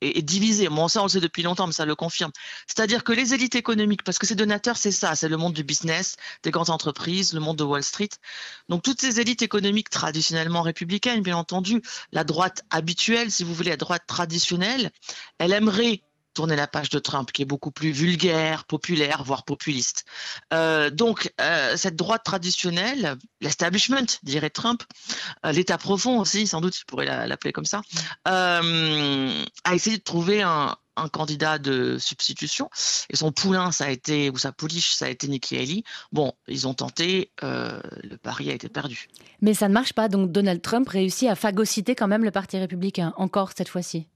est, 0.00 0.22
divisé. 0.22 0.68
Bon, 0.68 0.88
ça, 0.88 1.00
on 1.00 1.04
le 1.04 1.08
sait 1.08 1.20
depuis 1.20 1.42
longtemps, 1.42 1.66
mais 1.66 1.72
ça 1.72 1.86
le 1.86 1.94
confirme. 1.94 2.32
C'est-à-dire 2.66 3.04
que 3.04 3.12
les 3.12 3.34
élites 3.34 3.54
économiques, 3.54 4.02
parce 4.02 4.18
que 4.18 4.26
ces 4.26 4.34
donateurs, 4.34 4.76
c'est 4.76 4.92
ça, 4.92 5.14
c'est 5.14 5.28
le 5.28 5.36
monde 5.36 5.52
du 5.52 5.64
business, 5.64 6.16
des 6.42 6.50
grandes 6.50 6.70
entreprises, 6.70 7.32
le 7.32 7.40
monde 7.40 7.56
de 7.56 7.64
Wall 7.64 7.82
Street. 7.82 8.10
Donc, 8.68 8.82
toutes 8.82 9.00
ces 9.00 9.20
élites 9.20 9.42
économiques 9.42 9.90
traditionnellement 9.90 10.62
républicaines, 10.62 11.22
bien 11.22 11.36
entendu, 11.36 11.82
la 12.12 12.24
droite 12.24 12.62
habituelle, 12.70 13.30
si 13.30 13.44
vous 13.44 13.54
voulez, 13.54 13.70
la 13.70 13.76
droite 13.76 14.04
traditionnelle, 14.06 14.90
elle 15.38 15.52
aimerait 15.52 16.02
tourner 16.34 16.56
la 16.56 16.66
page 16.66 16.90
de 16.90 16.98
Trump, 16.98 17.32
qui 17.32 17.42
est 17.42 17.46
beaucoup 17.46 17.70
plus 17.70 17.90
vulgaire, 17.90 18.64
populaire, 18.64 19.24
voire 19.24 19.44
populiste. 19.44 20.04
Euh, 20.52 20.90
donc, 20.90 21.32
euh, 21.40 21.76
cette 21.76 21.96
droite 21.96 22.22
traditionnelle, 22.24 23.16
l'establishment, 23.40 24.06
dirait 24.22 24.50
Trump, 24.50 24.82
euh, 25.44 25.52
l'État 25.52 25.78
profond 25.78 26.20
aussi, 26.20 26.46
sans 26.46 26.60
doute, 26.60 26.78
il 26.78 26.84
pourrait 26.86 27.26
l'appeler 27.26 27.52
comme 27.52 27.64
ça, 27.64 27.82
a 28.24 28.62
essayé 29.74 29.98
de 29.98 30.02
trouver 30.02 30.42
un, 30.42 30.76
candidat 31.14 31.58
de 31.58 31.96
substitution. 31.98 32.68
Et 33.08 33.16
son 33.16 33.32
poulain, 33.32 33.72
ça 33.72 33.86
a 33.86 33.88
été, 33.88 34.28
ou 34.28 34.36
sa 34.36 34.52
pouliche, 34.52 34.92
ça 34.92 35.06
a 35.06 35.08
été 35.08 35.28
Nikki 35.28 35.56
Haley. 35.56 35.82
Bon, 36.12 36.34
ils 36.46 36.68
ont 36.68 36.74
tenté, 36.74 37.32
le 37.40 38.16
pari 38.18 38.50
a 38.50 38.52
été 38.52 38.68
perdu. 38.68 39.08
Mais 39.40 39.54
ça 39.54 39.68
ne 39.68 39.72
marche 39.72 39.94
pas, 39.94 40.08
donc 40.10 40.30
Donald 40.30 40.60
Trump 40.60 40.86
réussit 40.86 41.30
à 41.30 41.36
phagocyter 41.36 41.94
quand 41.94 42.06
même 42.06 42.22
le 42.22 42.30
Parti 42.30 42.58
républicain, 42.58 43.14
encore 43.16 43.52
cette 43.56 43.70
fois-ci 43.70 44.08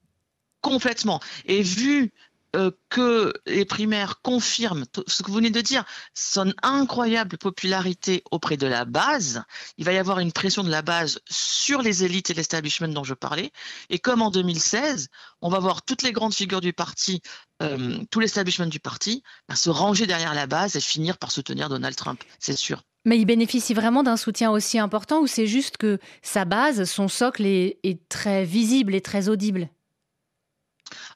complètement. 0.65 1.21
Et 1.45 1.63
vu 1.63 2.11
euh, 2.57 2.71
que 2.89 3.35
les 3.47 3.67
primaires 3.67 4.23
confirment 4.23 4.85
ce 5.07 5.23
que 5.23 5.29
vous 5.29 5.37
venez 5.37 5.51
de 5.51 5.61
dire, 5.61 5.85
son 6.15 6.55
incroyable 6.63 7.37
popularité 7.37 8.23
auprès 8.31 8.57
de 8.57 8.67
la 8.67 8.87
base, 8.87 9.43
il 9.77 9.85
va 9.85 9.93
y 9.93 9.99
avoir 9.99 10.21
une 10.21 10.33
pression 10.33 10.65
de 10.65 10.71
la 10.71 10.81
base 10.81 11.21
sur 11.29 11.83
les 11.83 12.03
élites 12.03 12.31
et 12.31 12.35
l'establishment 12.35 12.89
dont 12.89 13.05
je 13.05 13.13
parlais. 13.13 13.51
Et 13.91 13.99
comme 13.99 14.23
en 14.23 14.31
2016, 14.31 15.09
on 15.43 15.51
va 15.51 15.59
voir 15.59 15.83
toutes 15.83 16.03
les 16.03 16.13
grandes 16.13 16.35
figures 16.35 16.63
du 16.63 16.73
parti, 16.73 17.21
euh, 17.61 17.99
tout 18.11 18.21
l'establishment 18.21 18.67
du 18.67 18.81
parti, 18.81 19.23
bah, 19.49 19.57
se 19.57 19.69
ranger 19.69 20.07
derrière 20.07 20.33
la 20.33 20.47
base 20.47 20.77
et 20.77 20.81
finir 20.81 21.19
par 21.19 21.31
soutenir 21.31 21.69
Donald 21.69 21.97
Trump, 21.97 22.23
c'est 22.39 22.57
sûr. 22.57 22.85
Mais 23.05 23.19
il 23.19 23.27
bénéficie 23.27 23.75
vraiment 23.75 24.03
d'un 24.03 24.17
soutien 24.17 24.51
aussi 24.51 24.79
important 24.79 25.21
ou 25.21 25.27
c'est 25.27 25.47
juste 25.47 25.77
que 25.77 25.99
sa 26.23 26.47
base, 26.47 26.85
son 26.85 27.09
socle 27.09 27.45
est 27.45 28.09
très 28.09 28.45
visible 28.47 28.95
et 28.95 29.03
très 29.03 29.29
audible? 29.29 29.69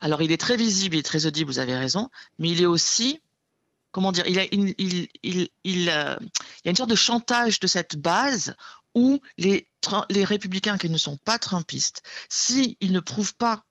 Alors, 0.01 0.23
il 0.23 0.33
est 0.33 0.41
très 0.41 0.57
visible, 0.57 0.97
il 0.97 1.01
est 1.01 1.03
très 1.03 1.27
audible, 1.27 1.51
vous 1.51 1.59
avez 1.59 1.77
raison, 1.77 2.11
mais 2.39 2.51
il 2.51 2.63
est 2.63 2.67
aussi, 2.67 3.21
comment 3.91 4.13
dire, 4.13 4.27
il, 4.27 4.39
euh, 4.39 6.17
y 6.65 6.69
a 6.69 6.71
une 6.71 6.77
sorte 6.77 6.91
de 6.91 6.95
chantage 6.95 7.61
de 7.61 7.67
cette 7.67 7.97
base 7.97 8.55
où 8.95 9.21
les, 9.37 9.69
les 10.11 10.25
républicains 10.25 10.79
qui 10.79 10.91
ne 10.91 10.99
sont 10.99 11.17
pas 11.19 11.39
trumpistes, 11.39 12.03
s'ils 12.29 12.77
ne 12.83 13.01
prouvent 13.01 13.35
pas 13.35 13.65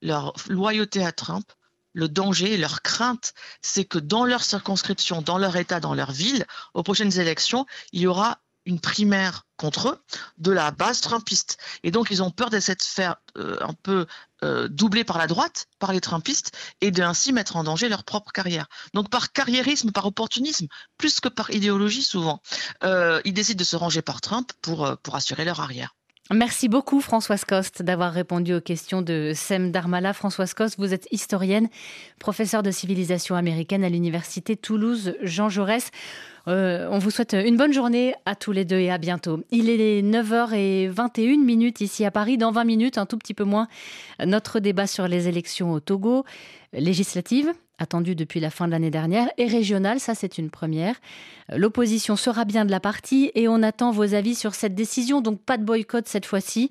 leur 0.00 0.34
loyauté 0.48 1.04
à 1.04 1.12
Trump, 1.12 1.50
le 1.92 2.08
danger, 2.08 2.56
leur 2.56 2.82
crainte, 2.82 3.34
c'est 3.60 3.84
que 3.84 3.98
dans 3.98 4.24
leur 4.24 4.42
circonscription, 4.42 5.22
dans 5.22 5.38
leur 5.38 5.56
État, 5.56 5.80
dans 5.80 5.94
leur 5.94 6.12
ville, 6.12 6.46
aux 6.74 6.82
prochaines 6.82 7.18
élections, 7.18 7.66
il 7.92 8.02
y 8.02 8.06
aura 8.06 8.40
une 8.66 8.80
primaire 8.80 9.44
contre 9.56 9.88
eux 9.88 10.02
de 10.38 10.50
la 10.50 10.70
base 10.70 11.00
trumpiste. 11.00 11.58
Et 11.82 11.90
donc, 11.90 12.08
ils 12.10 12.22
ont 12.22 12.30
peur 12.30 12.50
de 12.50 12.60
s'être 12.60 12.84
faire 12.84 13.16
euh, 13.36 13.56
un 13.60 13.74
peu 13.74 14.06
euh, 14.42 14.66
doubler 14.68 15.04
par 15.04 15.18
la 15.18 15.28
droite, 15.28 15.66
par 15.78 15.92
les 15.92 16.00
trumpistes, 16.00 16.52
et 16.80 16.90
d'ainsi 16.90 17.32
mettre 17.32 17.56
en 17.56 17.64
danger 17.64 17.88
leur 17.88 18.02
propre 18.02 18.32
carrière. 18.32 18.66
Donc, 18.92 19.08
par 19.08 19.32
carriérisme, 19.32 19.92
par 19.92 20.06
opportunisme, 20.06 20.66
plus 20.98 21.20
que 21.20 21.28
par 21.28 21.50
idéologie 21.50 22.02
souvent, 22.02 22.40
euh, 22.82 23.20
ils 23.24 23.34
décident 23.34 23.58
de 23.58 23.64
se 23.64 23.76
ranger 23.76 24.02
par 24.02 24.20
Trump 24.20 24.50
pour, 24.60 24.84
euh, 24.84 24.96
pour 25.02 25.14
assurer 25.14 25.44
leur 25.44 25.60
arrière. 25.60 25.94
Merci 26.30 26.68
beaucoup 26.68 27.00
Françoise 27.00 27.44
Coste 27.44 27.82
d'avoir 27.82 28.12
répondu 28.12 28.54
aux 28.54 28.60
questions 28.60 29.02
de 29.02 29.32
Sem 29.34 29.70
Darmala. 29.70 30.12
Françoise 30.12 30.54
Coste, 30.54 30.78
vous 30.78 30.94
êtes 30.94 31.06
historienne, 31.10 31.68
professeure 32.18 32.62
de 32.62 32.70
civilisation 32.70 33.34
américaine 33.36 33.84
à 33.84 33.88
l'université 33.88 34.56
Toulouse 34.56 35.14
Jean 35.22 35.48
Jaurès. 35.48 35.90
Euh, 36.48 36.88
on 36.90 36.98
vous 36.98 37.10
souhaite 37.10 37.34
une 37.34 37.56
bonne 37.56 37.72
journée 37.72 38.14
à 38.26 38.34
tous 38.34 38.52
les 38.52 38.64
deux 38.64 38.78
et 38.78 38.90
à 38.90 38.98
bientôt. 38.98 39.40
Il 39.50 39.70
est 39.70 40.02
9h21 40.02 41.38
minutes 41.38 41.80
ici 41.80 42.04
à 42.04 42.10
Paris. 42.10 42.36
Dans 42.36 42.50
20 42.50 42.64
minutes, 42.64 42.98
un 42.98 43.06
tout 43.06 43.18
petit 43.18 43.34
peu 43.34 43.44
moins, 43.44 43.68
notre 44.24 44.60
débat 44.60 44.86
sur 44.86 45.08
les 45.08 45.28
élections 45.28 45.72
au 45.72 45.80
Togo, 45.80 46.24
législatives, 46.72 47.52
attendues 47.78 48.14
depuis 48.14 48.40
la 48.40 48.50
fin 48.50 48.66
de 48.66 48.72
l'année 48.72 48.90
dernière, 48.90 49.28
et 49.38 49.46
régionales, 49.46 50.00
ça 50.00 50.14
c'est 50.14 50.38
une 50.38 50.50
première. 50.50 50.96
L'opposition 51.48 52.16
sera 52.16 52.44
bien 52.44 52.64
de 52.64 52.70
la 52.70 52.80
partie 52.80 53.30
et 53.34 53.48
on 53.48 53.62
attend 53.62 53.90
vos 53.90 54.14
avis 54.14 54.34
sur 54.34 54.54
cette 54.54 54.74
décision, 54.74 55.20
donc 55.20 55.40
pas 55.40 55.58
de 55.58 55.64
boycott 55.64 56.08
cette 56.08 56.26
fois-ci. 56.26 56.70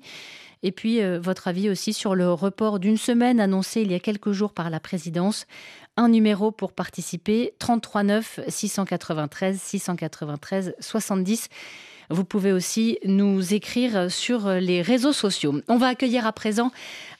Et 0.62 0.72
puis, 0.72 1.02
euh, 1.02 1.18
votre 1.18 1.48
avis 1.48 1.68
aussi 1.68 1.92
sur 1.92 2.14
le 2.14 2.32
report 2.32 2.78
d'une 2.78 2.96
semaine 2.96 3.40
annoncé 3.40 3.82
il 3.82 3.90
y 3.90 3.94
a 3.94 4.00
quelques 4.00 4.32
jours 4.32 4.52
par 4.52 4.70
la 4.70 4.80
présidence 4.80 5.46
un 5.96 6.08
numéro 6.08 6.52
pour 6.52 6.72
participer 6.72 7.54
33 7.58 8.02
9 8.04 8.40
693 8.48 9.60
693 9.60 10.74
70. 10.78 11.48
Vous 12.10 12.24
pouvez 12.24 12.52
aussi 12.52 12.98
nous 13.04 13.54
écrire 13.54 14.10
sur 14.10 14.48
les 14.48 14.82
réseaux 14.82 15.12
sociaux. 15.12 15.54
On 15.68 15.76
va 15.76 15.88
accueillir 15.88 16.26
à 16.26 16.32
présent 16.32 16.70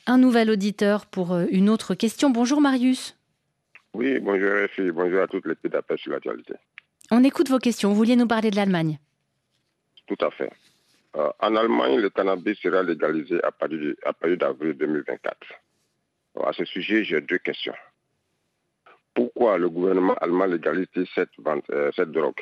un 0.07 0.19
nouvel 0.19 0.51
auditeur 0.51 1.07
pour 1.07 1.37
une 1.51 1.69
autre 1.69 1.95
question. 1.95 2.31
Bonjour 2.31 2.61
Marius. 2.61 3.17
Oui, 3.95 4.19
bonjour 4.21 4.51
RFI, 4.65 4.91
bonjour 4.91 5.21
à 5.21 5.27
toutes 5.27 5.47
les 5.47 5.55
petites 5.55 5.73
d'appel 5.73 5.99
sur 5.99 6.13
l'actualité. 6.13 6.55
On 7.11 7.23
écoute 7.25 7.51
vos 7.51 7.59
questions. 7.59 7.91
Vous 7.91 7.97
vouliez 7.97 8.17
nous 8.17 8.27
parler 8.27 8.51
de 8.51 8.57
l'Allemagne? 8.57 8.99
Tout 10.07 10.17
à 10.25 10.31
fait. 10.31 10.51
Euh, 11.17 11.31
en 11.41 11.57
Allemagne, 11.57 11.99
le 11.99 12.11
cannabis 12.11 12.59
sera 12.59 12.83
légalisé 12.83 13.43
à 13.43 13.53
partir, 13.53 13.95
à 14.05 14.13
partir 14.13 14.39
d'avril 14.39 14.75
2024. 14.75 15.37
Alors, 16.35 16.49
à 16.49 16.53
ce 16.53 16.65
sujet, 16.65 17.05
j'ai 17.05 17.21
deux 17.21 17.39
questions 17.39 17.75
pourquoi 19.15 19.59
le 19.59 19.69
gouvernement 19.69 20.15
allemand 20.15 20.47
légalise 20.47 20.87
cette, 21.15 21.31
vente, 21.39 21.65
euh, 21.71 21.91
cette 21.95 22.13
drogue? 22.13 22.41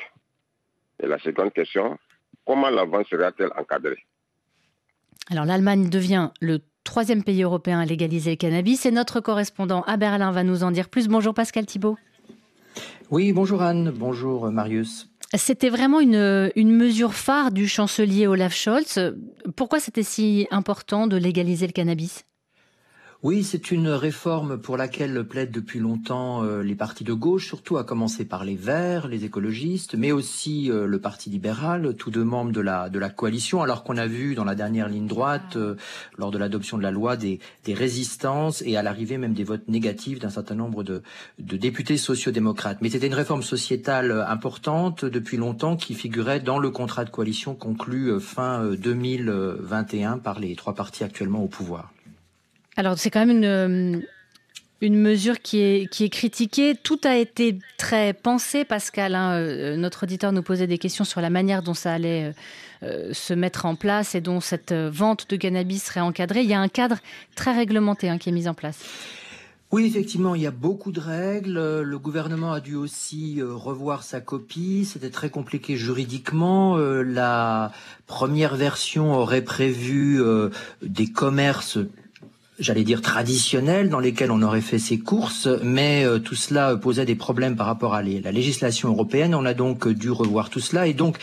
Et 1.01 1.07
la 1.07 1.19
seconde 1.19 1.53
question, 1.53 1.97
comment 2.45 2.69
la 2.69 2.85
vente 2.85 3.07
sera-t-elle 3.07 3.51
encadrée? 3.57 4.05
Alors 5.29 5.45
l'Allemagne 5.45 5.89
devient 5.89 6.29
le 6.39 6.59
troisième 6.83 7.23
pays 7.23 7.43
européen 7.43 7.79
à 7.79 7.85
légaliser 7.85 8.31
le 8.31 8.35
cannabis 8.37 8.85
et 8.85 8.91
notre 8.91 9.19
correspondant 9.19 9.81
à 9.83 9.97
Berlin 9.97 10.31
va 10.31 10.43
nous 10.43 10.63
en 10.63 10.71
dire 10.71 10.89
plus. 10.89 11.07
Bonjour 11.07 11.33
Pascal 11.33 11.65
Thibault. 11.65 11.97
Oui, 13.09 13.33
bonjour 13.33 13.61
Anne, 13.61 13.91
bonjour 13.91 14.49
Marius. 14.51 15.10
C'était 15.33 15.69
vraiment 15.69 16.01
une, 16.01 16.51
mesure 16.57 17.13
phare 17.13 17.51
du 17.51 17.67
chancelier 17.67 18.27
Olaf 18.27 18.53
Scholz. 18.53 19.15
Pourquoi 19.55 19.79
c'était 19.79 20.03
si 20.03 20.47
important 20.51 21.07
de 21.07 21.15
légaliser 21.15 21.67
le 21.67 21.73
cannabis? 21.73 22.25
Oui, 23.23 23.43
c'est 23.43 23.69
une 23.69 23.89
réforme 23.89 24.57
pour 24.57 24.77
laquelle 24.77 25.23
plaident 25.23 25.51
depuis 25.51 25.77
longtemps 25.77 26.43
euh, 26.43 26.63
les 26.63 26.73
partis 26.73 27.03
de 27.03 27.13
gauche, 27.13 27.45
surtout 27.45 27.77
à 27.77 27.83
commencer 27.83 28.25
par 28.25 28.43
les 28.43 28.55
Verts, 28.55 29.07
les 29.07 29.25
écologistes, 29.25 29.93
mais 29.93 30.11
aussi 30.11 30.71
euh, 30.71 30.87
le 30.87 30.99
Parti 30.99 31.29
libéral, 31.29 31.93
tous 31.95 32.09
deux 32.09 32.23
membres 32.23 32.51
de 32.51 32.61
la, 32.61 32.89
de 32.89 32.97
la 32.97 33.11
coalition, 33.11 33.61
alors 33.61 33.83
qu'on 33.83 33.97
a 33.97 34.07
vu 34.07 34.33
dans 34.33 34.43
la 34.43 34.55
dernière 34.55 34.89
ligne 34.89 35.05
droite, 35.05 35.55
euh, 35.55 35.75
lors 36.17 36.31
de 36.31 36.39
l'adoption 36.39 36.79
de 36.79 36.81
la 36.81 36.89
loi, 36.89 37.15
des, 37.15 37.39
des 37.63 37.75
résistances 37.75 38.63
et 38.63 38.75
à 38.75 38.81
l'arrivée 38.81 39.19
même 39.19 39.35
des 39.35 39.43
votes 39.43 39.67
négatifs 39.67 40.17
d'un 40.17 40.31
certain 40.31 40.55
nombre 40.55 40.83
de, 40.83 41.03
de 41.37 41.57
députés 41.57 41.97
sociodémocrates. 41.97 42.79
Mais 42.81 42.89
c'était 42.89 43.05
une 43.05 43.13
réforme 43.13 43.43
sociétale 43.43 44.25
importante 44.27 45.05
depuis 45.05 45.37
longtemps 45.37 45.75
qui 45.75 45.93
figurait 45.93 46.39
dans 46.39 46.57
le 46.57 46.71
contrat 46.71 47.05
de 47.05 47.11
coalition 47.11 47.53
conclu 47.53 48.19
fin 48.19 48.65
2021 48.73 50.17
par 50.17 50.39
les 50.39 50.55
trois 50.55 50.73
partis 50.73 51.03
actuellement 51.03 51.43
au 51.43 51.47
pouvoir. 51.47 51.91
Alors 52.81 52.97
c'est 52.97 53.11
quand 53.11 53.23
même 53.23 53.37
une, 53.37 53.45
euh, 53.45 53.99
une 54.81 54.95
mesure 54.95 55.39
qui 55.39 55.59
est, 55.59 55.87
qui 55.87 56.03
est 56.03 56.09
critiquée. 56.09 56.73
Tout 56.73 56.99
a 57.03 57.15
été 57.15 57.59
très 57.77 58.11
pensé, 58.11 58.65
Pascal. 58.65 59.13
Hein. 59.13 59.33
Euh, 59.33 59.75
notre 59.75 60.01
auditeur 60.01 60.31
nous 60.31 60.41
posait 60.41 60.65
des 60.65 60.79
questions 60.79 61.03
sur 61.03 61.21
la 61.21 61.29
manière 61.29 61.61
dont 61.61 61.75
ça 61.75 61.93
allait 61.93 62.33
euh, 62.81 63.13
se 63.13 63.35
mettre 63.35 63.67
en 63.67 63.75
place 63.75 64.15
et 64.15 64.21
dont 64.21 64.39
cette 64.39 64.73
vente 64.73 65.29
de 65.29 65.35
cannabis 65.35 65.83
serait 65.83 65.99
encadrée. 65.99 66.41
Il 66.41 66.49
y 66.49 66.55
a 66.55 66.59
un 66.59 66.69
cadre 66.69 66.97
très 67.35 67.55
réglementé 67.55 68.09
hein, 68.09 68.17
qui 68.17 68.29
est 68.29 68.31
mis 68.31 68.47
en 68.47 68.55
place. 68.55 68.79
Oui, 69.71 69.85
effectivement, 69.85 70.33
il 70.33 70.41
y 70.41 70.47
a 70.47 70.51
beaucoup 70.51 70.91
de 70.91 70.99
règles. 70.99 71.81
Le 71.81 71.99
gouvernement 71.99 72.51
a 72.51 72.61
dû 72.61 72.73
aussi 72.73 73.43
revoir 73.43 74.01
sa 74.01 74.21
copie. 74.21 74.85
C'était 74.85 75.11
très 75.11 75.29
compliqué 75.29 75.77
juridiquement. 75.77 76.75
La 76.77 77.71
première 78.05 78.55
version 78.55 79.13
aurait 79.13 79.43
prévu 79.43 80.19
des 80.81 81.07
commerces 81.07 81.77
j'allais 82.61 82.83
dire 82.83 83.01
traditionnels 83.01 83.89
dans 83.89 83.99
lesquels 83.99 84.31
on 84.31 84.41
aurait 84.43 84.61
fait 84.61 84.79
ses 84.79 84.99
courses, 84.99 85.49
mais 85.63 86.05
euh, 86.05 86.19
tout 86.19 86.35
cela 86.35 86.75
posait 86.75 87.05
des 87.05 87.15
problèmes 87.15 87.55
par 87.55 87.65
rapport 87.65 87.95
à 87.95 88.03
la 88.03 88.31
législation 88.31 88.89
européenne. 88.89 89.33
On 89.33 89.45
a 89.45 89.55
donc 89.55 89.87
dû 89.87 90.11
revoir 90.11 90.49
tout 90.49 90.59
cela 90.59 90.85
et 90.85 90.93
donc 90.93 91.17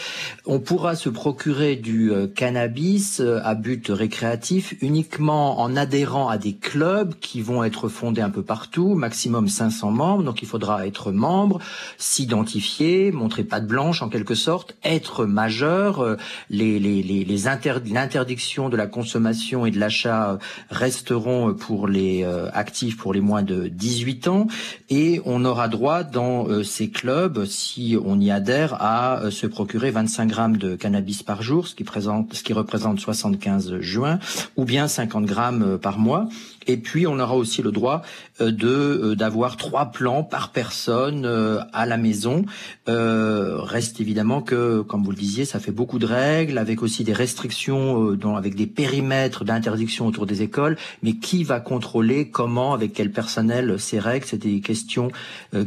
on 0.46 0.58
pourra 0.58 0.96
se 0.96 1.08
procurer 1.08 1.76
du 1.76 2.12
euh, 2.12 2.26
cannabis 2.26 3.20
euh, 3.20 3.40
à 3.44 3.54
but 3.54 3.88
récréatif 3.88 4.74
uniquement 4.82 5.60
en 5.60 5.76
adhérant 5.76 6.28
à 6.28 6.38
des 6.38 6.54
clubs 6.54 7.14
qui 7.20 7.40
vont 7.40 7.62
être 7.62 7.88
fondés 7.88 8.20
un 8.20 8.30
peu 8.30 8.42
partout, 8.42 8.94
maximum 8.94 9.48
500 9.48 9.92
membres. 9.92 10.24
Donc 10.24 10.42
il 10.42 10.48
faudra 10.48 10.86
être 10.86 11.12
membre, 11.12 11.60
s'identifier, 11.98 13.12
montrer 13.12 13.44
patte 13.44 13.66
blanche 13.66 14.02
en 14.02 14.08
quelque 14.08 14.34
sorte, 14.34 14.76
être 14.82 15.24
majeur. 15.24 16.16
Les, 16.50 16.80
les, 16.80 17.02
les, 17.02 17.24
les 17.24 17.44
l'interdictions 17.92 18.68
de 18.68 18.76
la 18.76 18.86
consommation 18.86 19.64
et 19.64 19.70
de 19.70 19.78
l'achat 19.78 20.38
resteront 20.70 21.27
pour 21.58 21.88
les 21.88 22.24
euh, 22.24 22.48
actifs 22.52 22.96
pour 22.96 23.12
les 23.12 23.20
moins 23.20 23.42
de 23.42 23.68
18 23.68 24.28
ans 24.28 24.46
et 24.88 25.20
on 25.24 25.44
aura 25.44 25.68
droit 25.68 26.02
dans 26.02 26.46
euh, 26.48 26.62
ces 26.62 26.90
clubs, 26.90 27.44
si 27.44 27.96
on 28.02 28.20
y 28.20 28.30
adhère, 28.30 28.74
à 28.80 29.20
euh, 29.20 29.30
se 29.30 29.46
procurer 29.46 29.90
25 29.90 30.26
grammes 30.26 30.56
de 30.56 30.76
cannabis 30.76 31.22
par 31.22 31.42
jour, 31.42 31.68
ce 31.68 31.74
qui, 31.74 31.84
présente, 31.84 32.34
ce 32.34 32.42
qui 32.42 32.52
représente 32.52 33.00
75 33.00 33.80
juin, 33.80 34.18
ou 34.56 34.64
bien 34.64 34.88
50 34.88 35.24
grammes 35.24 35.78
par 35.78 35.98
mois. 35.98 36.28
Et 36.68 36.76
puis, 36.76 37.06
on 37.06 37.18
aura 37.18 37.34
aussi 37.34 37.62
le 37.62 37.72
droit 37.72 38.02
euh, 38.42 38.52
de 38.52 38.68
euh, 38.68 39.16
d'avoir 39.16 39.56
trois 39.56 39.86
plans 39.86 40.22
par 40.22 40.52
personne 40.52 41.24
euh, 41.24 41.60
à 41.72 41.86
la 41.86 41.96
maison. 41.96 42.44
reste 42.86 44.00
évidemment 44.00 44.42
que, 44.42 44.82
comme 44.82 45.02
vous 45.02 45.10
le 45.10 45.16
disiez, 45.16 45.44
ça 45.46 45.60
fait 45.60 45.72
beaucoup 45.72 45.98
de 45.98 46.06
règles, 46.06 46.58
avec 46.58 46.82
aussi 46.82 47.04
des 47.04 47.12
restrictions, 47.12 48.16
avec 48.36 48.54
des 48.54 48.66
périmètres 48.66 49.44
d'interdiction 49.44 50.06
autour 50.06 50.26
des 50.26 50.42
écoles. 50.42 50.76
Mais 51.02 51.14
qui 51.14 51.44
va 51.44 51.60
contrôler 51.60 52.28
comment, 52.28 52.74
avec 52.74 52.92
quel 52.92 53.10
personnel 53.10 53.78
ces 53.78 53.98
règles? 53.98 54.26
C'est 54.26 54.42
des 54.42 54.60
questions 54.60 55.10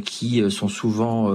qui 0.04 0.42
sont 0.50 0.68
souvent 0.68 1.32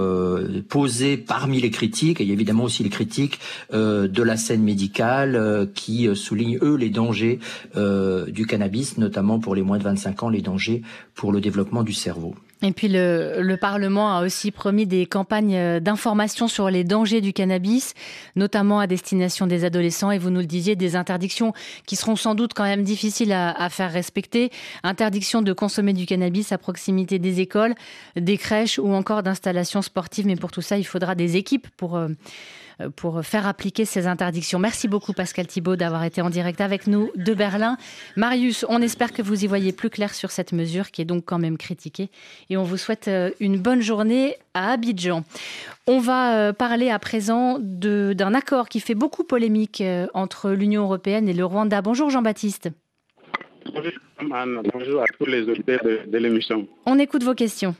posées 0.68 1.16
parmi 1.16 1.60
les 1.60 1.70
critiques. 1.70 2.20
Et 2.20 2.24
il 2.24 2.28
y 2.28 2.32
a 2.32 2.34
évidemment 2.34 2.64
aussi 2.64 2.82
les 2.82 2.90
critiques 2.90 3.40
de 3.72 4.22
la 4.22 4.36
scène 4.36 4.62
médicale 4.62 5.68
qui 5.74 6.08
soulignent 6.14 6.58
eux 6.62 6.76
les 6.76 6.90
dangers 6.90 7.38
du 7.74 8.46
cannabis, 8.46 8.98
notamment 8.98 9.38
pour 9.38 9.54
les 9.54 9.57
moins 9.62 9.78
de 9.78 9.84
25 9.84 10.22
ans 10.22 10.28
les 10.28 10.42
dangers 10.42 10.82
pour 11.14 11.32
le 11.32 11.40
développement 11.40 11.82
du 11.82 11.92
cerveau. 11.92 12.34
Et 12.60 12.72
puis 12.72 12.88
le, 12.88 13.36
le, 13.40 13.56
Parlement 13.56 14.16
a 14.16 14.24
aussi 14.24 14.50
promis 14.50 14.84
des 14.84 15.06
campagnes 15.06 15.78
d'information 15.78 16.48
sur 16.48 16.70
les 16.70 16.82
dangers 16.82 17.20
du 17.20 17.32
cannabis, 17.32 17.94
notamment 18.34 18.80
à 18.80 18.88
destination 18.88 19.46
des 19.46 19.64
adolescents. 19.64 20.10
Et 20.10 20.18
vous 20.18 20.30
nous 20.30 20.40
le 20.40 20.46
disiez, 20.46 20.74
des 20.74 20.96
interdictions 20.96 21.52
qui 21.86 21.94
seront 21.94 22.16
sans 22.16 22.34
doute 22.34 22.54
quand 22.54 22.64
même 22.64 22.82
difficiles 22.82 23.32
à, 23.32 23.50
à 23.50 23.68
faire 23.68 23.92
respecter. 23.92 24.50
Interdiction 24.82 25.40
de 25.40 25.52
consommer 25.52 25.92
du 25.92 26.04
cannabis 26.04 26.50
à 26.50 26.58
proximité 26.58 27.20
des 27.20 27.40
écoles, 27.40 27.74
des 28.16 28.36
crèches 28.36 28.80
ou 28.80 28.92
encore 28.92 29.22
d'installations 29.22 29.82
sportives. 29.82 30.26
Mais 30.26 30.36
pour 30.36 30.50
tout 30.50 30.62
ça, 30.62 30.78
il 30.78 30.84
faudra 30.84 31.14
des 31.14 31.36
équipes 31.36 31.68
pour... 31.76 31.96
Euh, 31.96 32.08
pour 32.96 33.24
faire 33.24 33.46
appliquer 33.46 33.84
ces 33.84 34.06
interdictions. 34.06 34.58
Merci 34.58 34.88
beaucoup 34.88 35.12
Pascal 35.12 35.46
Thibault 35.46 35.76
d'avoir 35.76 36.04
été 36.04 36.20
en 36.20 36.30
direct 36.30 36.60
avec 36.60 36.86
nous 36.86 37.10
de 37.16 37.34
Berlin. 37.34 37.76
Marius, 38.16 38.64
on 38.68 38.80
espère 38.80 39.12
que 39.12 39.22
vous 39.22 39.44
y 39.44 39.46
voyez 39.46 39.72
plus 39.72 39.90
clair 39.90 40.14
sur 40.14 40.30
cette 40.30 40.52
mesure 40.52 40.90
qui 40.90 41.02
est 41.02 41.04
donc 41.04 41.24
quand 41.24 41.38
même 41.38 41.58
critiquée 41.58 42.10
et 42.50 42.56
on 42.56 42.62
vous 42.62 42.76
souhaite 42.76 43.10
une 43.40 43.58
bonne 43.58 43.80
journée 43.80 44.36
à 44.54 44.72
Abidjan. 44.72 45.24
On 45.86 45.98
va 45.98 46.52
parler 46.52 46.90
à 46.90 46.98
présent 46.98 47.58
d'un 47.60 48.34
accord 48.34 48.68
qui 48.68 48.80
fait 48.80 48.94
beaucoup 48.94 49.24
polémique 49.24 49.82
entre 50.14 50.50
l'Union 50.50 50.82
européenne 50.84 51.28
et 51.28 51.34
le 51.34 51.44
Rwanda. 51.44 51.82
Bonjour 51.82 52.10
Jean-Baptiste. 52.10 52.70
Bonjour, 54.72 55.02
à 55.02 55.06
tous 55.18 55.26
les 55.26 55.42
auditeurs 55.48 55.80
de, 55.84 56.18
l'émission. 56.18 56.66
On 56.86 56.98
écoute 56.98 57.22
vos 57.22 57.34
questions. 57.34 57.74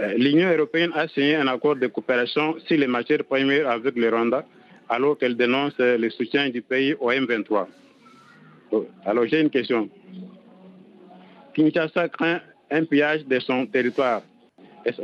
Euh, 0.00 0.14
L'Union 0.16 0.50
européenne 0.50 0.90
a 0.94 1.08
signé 1.08 1.36
un 1.36 1.46
accord 1.46 1.76
de 1.76 1.86
coopération 1.86 2.56
sur 2.66 2.78
les 2.78 2.86
matières 2.86 3.24
premières 3.24 3.68
avec 3.68 3.96
le 3.96 4.08
Rwanda, 4.08 4.44
alors 4.88 5.18
qu'elle 5.18 5.36
dénonce 5.36 5.78
le 5.78 6.08
soutien 6.10 6.48
du 6.48 6.62
pays 6.62 6.94
au 6.98 7.10
M23. 7.10 7.66
Alors 9.04 9.26
j'ai 9.26 9.40
une 9.40 9.50
question. 9.50 9.88
Kinshasa 11.54 12.08
craint 12.08 12.40
un 12.70 12.84
pillage 12.84 13.26
de 13.26 13.38
son 13.40 13.66
territoire. 13.66 14.22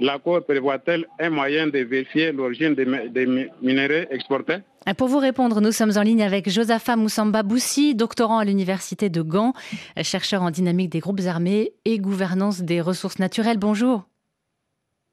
L'accord 0.01 0.45
prévoit-elle 0.45 1.05
un 1.19 1.31
moyen 1.31 1.67
de 1.67 1.81
vérifier 1.81 2.33
l'origine 2.33 2.75
des 2.75 3.27
minéraux 3.61 4.07
exportés? 4.11 4.59
Pour 4.97 5.09
vous 5.09 5.19
répondre, 5.19 5.61
nous 5.61 5.73
sommes 5.73 5.93
en 5.97 6.03
ligne 6.03 6.23
avec 6.23 6.49
Josapha 6.49 6.97
Moussamba 6.97 7.43
Boussi, 7.43 7.95
doctorant 7.95 8.39
à 8.39 8.45
l'université 8.45 9.11
de 9.11 9.21
Gand, 9.21 9.53
chercheur 10.01 10.43
en 10.43 10.51
dynamique 10.51 10.91
des 10.91 11.01
groupes 11.01 11.21
armés 11.27 11.73
et 11.85 11.99
gouvernance 11.99 12.63
des 12.63 12.81
ressources 12.81 13.19
naturelles. 13.19 13.59
Bonjour. 13.59 14.07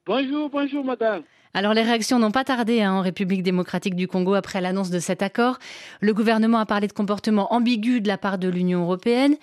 Bonjour, 0.06 0.50
bonjour 0.50 0.84
madame. 0.84 1.24
Alors 1.54 1.74
les 1.74 1.82
réactions 1.82 2.20
n'ont 2.20 2.32
pas 2.32 2.44
tardé 2.44 2.82
hein, 2.82 2.92
en 2.92 3.02
République 3.02 3.42
démocratique 3.42 3.96
du 3.96 4.06
Congo 4.08 4.34
après 4.34 4.60
l'annonce 4.60 4.90
de 4.90 5.00
cet 5.00 5.22
accord. 5.22 5.60
Le 6.02 6.14
gouvernement 6.14 6.58
a 6.58 6.66
parlé 6.66 6.88
de 6.88 6.94
comportements 6.94 7.54
ambigus 7.54 8.02
de 8.02 8.10
la 8.10 8.18
part 8.18 8.38
de 8.38 8.50
l'Union 8.50 8.82
européenne. 8.82 9.38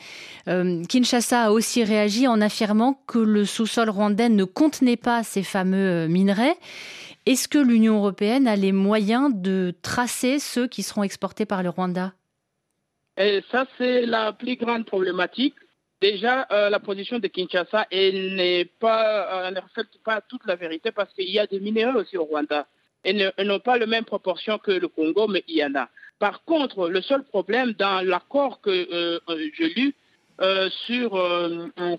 Euh, 0.48 0.82
Kinshasa 0.84 1.44
a 1.44 1.50
aussi 1.50 1.82
réagi 1.82 2.28
en 2.28 2.42
affirmant 2.42 3.00
que 3.06 3.18
le 3.18 3.46
sous-sol 3.46 3.88
rwandais 3.88 4.28
ne 4.28 4.44
contenait 4.44 4.98
pas 4.98 5.22
ces 5.22 5.42
fameux 5.42 6.04
euh, 6.04 6.08
minerais. 6.08 6.56
Est-ce 7.24 7.48
que 7.48 7.58
l'Union 7.58 7.96
européenne 7.96 8.46
a 8.46 8.56
les 8.56 8.72
moyens 8.72 9.30
de 9.34 9.72
tracer 9.80 10.40
ceux 10.40 10.66
qui 10.66 10.82
seront 10.82 11.04
exportés 11.04 11.46
par 11.46 11.62
le 11.62 11.70
Rwanda? 11.70 12.12
Et 13.16 13.42
Ça, 13.50 13.64
c'est 13.78 14.04
la 14.04 14.34
plus 14.34 14.56
grande 14.56 14.84
problématique. 14.84 15.54
Déjà, 16.00 16.46
euh, 16.50 16.70
la 16.70 16.80
position 16.80 17.18
de 17.18 17.26
Kinshasa, 17.28 17.86
elle 17.90 18.34
n'est 18.34 18.64
pas, 18.64 19.46
euh, 19.46 19.50
ne 19.50 19.60
reflète 19.60 19.88
pas 20.04 20.20
toute 20.22 20.46
la 20.46 20.56
vérité 20.56 20.92
parce 20.92 21.12
qu'il 21.12 21.30
y 21.30 21.38
a 21.38 21.46
des 21.46 21.60
minéraux 21.60 22.00
aussi 22.00 22.16
au 22.16 22.24
Rwanda. 22.24 22.66
Elles 23.02 23.32
n'ont 23.44 23.60
pas 23.60 23.78
la 23.78 23.86
même 23.86 24.04
proportion 24.04 24.58
que 24.58 24.72
le 24.72 24.88
Congo, 24.88 25.26
mais 25.26 25.42
il 25.48 25.56
y 25.56 25.64
en 25.64 25.74
a. 25.74 25.88
Par 26.18 26.44
contre, 26.44 26.88
le 26.88 27.00
seul 27.00 27.24
problème 27.24 27.72
dans 27.72 28.06
l'accord 28.06 28.60
que 28.60 28.70
euh, 28.70 29.20
je 29.54 29.64
lus 29.64 29.94
sur 30.86 31.22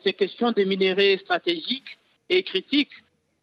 ces 0.04 0.14
questions 0.14 0.52
des 0.52 0.66
minéraux 0.66 1.18
stratégiques 1.20 1.98
et 2.30 2.42
critiques 2.42 2.92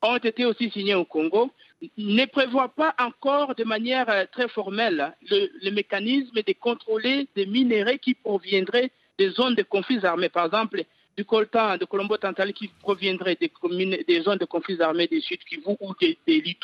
ont 0.02 0.16
été 0.16 0.44
aussi 0.44 0.70
signés 0.70 0.94
au 0.94 1.04
Congo, 1.04 1.52
ne 1.96 2.24
prévoit 2.26 2.74
pas 2.74 2.94
encore 2.98 3.54
de 3.54 3.64
manière 3.64 4.08
euh, 4.08 4.24
très 4.32 4.48
formelle 4.48 5.14
le, 5.30 5.70
mécanisme 5.70 6.34
de 6.34 6.52
contrôler 6.52 7.28
des 7.36 7.46
minéraux 7.46 7.98
qui 8.02 8.14
proviendraient 8.14 8.90
des 9.18 9.30
zones 9.30 9.54
de 9.54 9.62
conflits 9.62 10.04
armés. 10.04 10.28
Par 10.28 10.46
exemple, 10.46 10.84
du 11.16 11.24
coltan 11.24 11.76
de 11.76 11.84
Colombo 11.84 12.16
Tantali 12.16 12.52
qui 12.52 12.68
proviendrait 12.68 13.36
des, 13.36 14.22
zones 14.22 14.38
de 14.38 14.44
conflits 14.44 14.80
armés 14.80 15.08
du 15.08 15.20
Sud 15.20 15.40
Kivu 15.44 15.76
ou 15.80 15.92
des, 16.00 16.16
des 16.26 16.56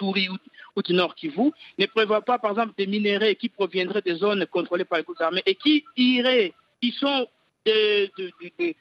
ou, 0.76 0.82
du 0.82 0.92
Nord 0.92 1.14
Kivu, 1.16 1.50
ne 1.78 1.86
prévoit 1.86 2.22
pas, 2.22 2.38
par 2.38 2.52
exemple, 2.52 2.72
des 2.78 2.86
minéraux 2.86 3.34
qui 3.34 3.48
proviendraient 3.48 4.02
des 4.02 4.14
zones 4.14 4.46
contrôlées 4.46 4.84
par 4.84 4.98
les 4.98 5.04
groupes 5.04 5.20
armés 5.20 5.42
et 5.44 5.56
qui 5.56 5.84
iraient, 5.96 6.52
qui 6.80 6.92
sont 6.92 7.26
de, 7.66 8.10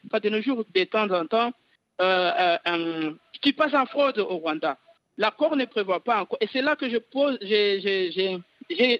pas 0.10 0.20
de 0.20 0.30
nos 0.30 0.42
jours, 0.42 0.64
de 0.74 0.84
temps 0.84 1.10
en 1.10 1.26
temps, 1.26 1.52
euh, 2.02 2.58
euh, 2.68 3.12
qui 3.42 3.54
passent 3.54 3.74
en 3.74 3.88
fraude 3.88 4.20
au 4.20 4.38
Rwanda. 4.38 4.78
L'accord 5.18 5.56
ne 5.56 5.66
prévoit 5.66 6.04
pas 6.04 6.22
encore. 6.22 6.38
Et 6.42 6.48
c'est 6.52 6.62
là 6.62 6.76
que 6.76 6.90
je 6.90 6.98
pose, 6.98 7.38
j'ai 7.42 8.40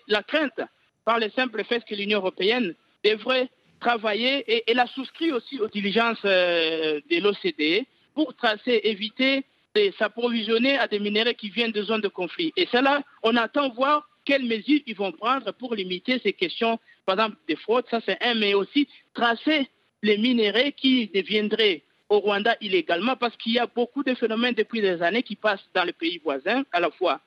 la 0.08 0.24
crainte 0.24 0.62
par 1.06 1.20
le 1.20 1.30
simple 1.32 1.64
fait 1.66 1.84
que 1.86 1.94
l'Union 1.96 2.20
européenne 2.20 2.74
devrait 3.04 3.50
travailler 3.84 4.44
et 4.48 4.64
elle 4.68 4.80
a 4.80 4.88
souscrit 4.88 5.32
aussi 5.32 5.60
aux 5.60 5.68
diligences 5.68 6.26
euh, 6.26 7.02
de 7.10 7.18
l'OCDE 7.20 7.86
pour 8.16 8.36
tracer, 8.36 8.80
éviter 8.84 9.44
de 9.76 9.92
s'approvisionner 10.00 10.78
à 10.78 10.88
des 10.88 11.00
minéraux 11.00 11.34
qui 11.38 11.50
viennent 11.50 11.72
de 11.72 11.84
zones 11.84 12.02
de 12.02 12.08
conflit. 12.08 12.54
Et 12.56 12.68
c'est 12.72 12.82
là, 12.82 13.02
on 13.24 13.36
attend 13.36 13.70
voir 13.70 14.08
quelles 14.26 14.46
mesures 14.46 14.82
ils 14.86 14.96
vont 14.96 15.12
prendre 15.12 15.52
pour 15.54 15.76
limiter 15.76 16.20
ces 16.24 16.34
questions, 16.34 16.80
par 17.06 17.16
exemple 17.16 17.38
des 17.48 17.58
fraudes, 17.58 17.86
ça 17.92 18.00
c'est 18.06 18.18
un, 18.24 18.36
mais 18.36 18.54
aussi 18.54 18.88
tracer 19.14 19.68
les 20.02 20.18
minéraux 20.18 20.72
qui 20.78 21.08
deviendraient 21.08 21.84
au 22.10 22.20
Rwanda 22.20 22.56
illégalement 22.62 23.16
parce 23.16 23.36
qu'il 23.38 23.54
y 23.54 23.60
a 23.60 23.68
beaucoup 23.68 24.04
de 24.04 24.14
phénomènes 24.14 24.54
depuis 24.54 24.82
des 24.82 25.02
années 25.02 25.24
qui 25.24 25.36
passent 25.36 25.68
dans 25.74 25.84
les 25.84 25.94
pays 25.94 26.20
voisins, 26.24 26.64
à 26.72 26.80
la 26.80 26.92
fois 26.92 27.20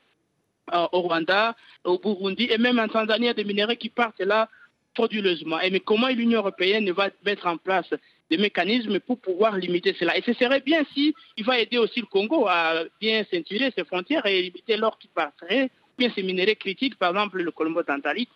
euh, 0.72 0.86
au 0.92 1.00
Rwanda, 1.02 1.54
au 1.84 1.98
Burundi 1.98 2.48
et 2.50 2.58
même 2.58 2.78
en 2.78 2.88
Tanzanie, 2.88 3.26
il 3.26 3.26
y 3.26 3.30
a 3.30 3.34
des 3.34 3.44
minéraux 3.44 3.76
qui 3.76 3.90
partent 3.90 4.20
là 4.20 4.48
frauduleusement. 4.96 5.60
Et 5.60 5.70
mais 5.70 5.80
comment 5.80 6.08
l'Union 6.08 6.38
européenne 6.38 6.90
va 6.90 7.10
mettre 7.24 7.46
en 7.46 7.56
place 7.56 7.90
des 8.30 8.38
mécanismes 8.38 8.98
pour 9.00 9.18
pouvoir 9.20 9.56
limiter 9.56 9.94
cela? 9.98 10.16
Et 10.16 10.22
ce 10.22 10.32
serait 10.32 10.60
bien 10.60 10.82
si 10.92 11.14
il 11.36 11.44
va 11.44 11.58
aider 11.60 11.78
aussi 11.78 12.00
le 12.00 12.06
Congo 12.06 12.46
à 12.48 12.84
bien 13.00 13.24
ceinturer 13.30 13.72
ses 13.76 13.84
frontières 13.84 14.26
et 14.26 14.42
limiter 14.42 14.76
l'or 14.76 14.98
qui 14.98 15.08
passerait, 15.08 15.70
bien 15.96 16.10
ces 16.14 16.22
minéraux 16.22 16.58
critiques, 16.58 16.96
par 16.96 17.10
exemple 17.10 17.40
le 17.40 17.50
colombo 17.52 17.82
tantalite 17.82 18.30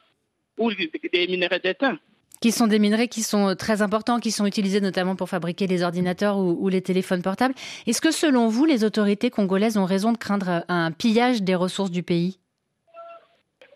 ou 0.59 0.71
des 0.73 1.27
minéraux 1.27 1.59
d'étain 1.63 1.99
qui 2.41 2.53
sont 2.53 2.67
des 2.67 2.79
minerais 2.79 3.09
qui 3.09 3.23
sont 3.23 3.55
très 3.55 3.83
importants, 3.83 4.19
qui 4.19 4.31
sont 4.31 4.47
utilisés 4.47 4.81
notamment 4.81 5.15
pour 5.15 5.29
fabriquer 5.29 5.67
les 5.67 5.83
ordinateurs 5.83 6.39
ou, 6.39 6.69
les 6.69 6.81
téléphones 6.81 7.21
portables. 7.21 7.55
Est-ce 7.87 8.01
que 8.01 8.11
selon 8.11 8.49
vous, 8.49 8.65
les 8.65 8.83
autorités 8.83 9.29
congolaises 9.29 9.77
ont 9.77 9.85
raison 9.85 10.13
de 10.13 10.17
craindre 10.17 10.65
un 10.69 10.91
pillage 10.91 11.43
des 11.43 11.55
ressources 11.55 11.91
du 11.91 12.03
pays? 12.03 12.40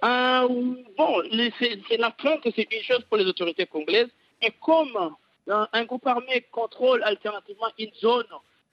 Euh, 0.04 0.48
Bon, 0.96 1.22
c'est 1.58 1.96
la 1.98 2.10
crainte, 2.10 2.40
c'est 2.44 2.72
une 2.72 2.82
chose 2.82 3.04
pour 3.08 3.16
les 3.16 3.26
autorités 3.26 3.66
congolaises. 3.66 4.10
Et 4.42 4.50
comme 4.60 5.14
euh, 5.48 5.66
un 5.72 5.84
groupe 5.84 6.06
armé 6.06 6.44
contrôle 6.50 7.02
alternativement 7.02 7.68
une 7.78 7.92
zone 7.94 8.26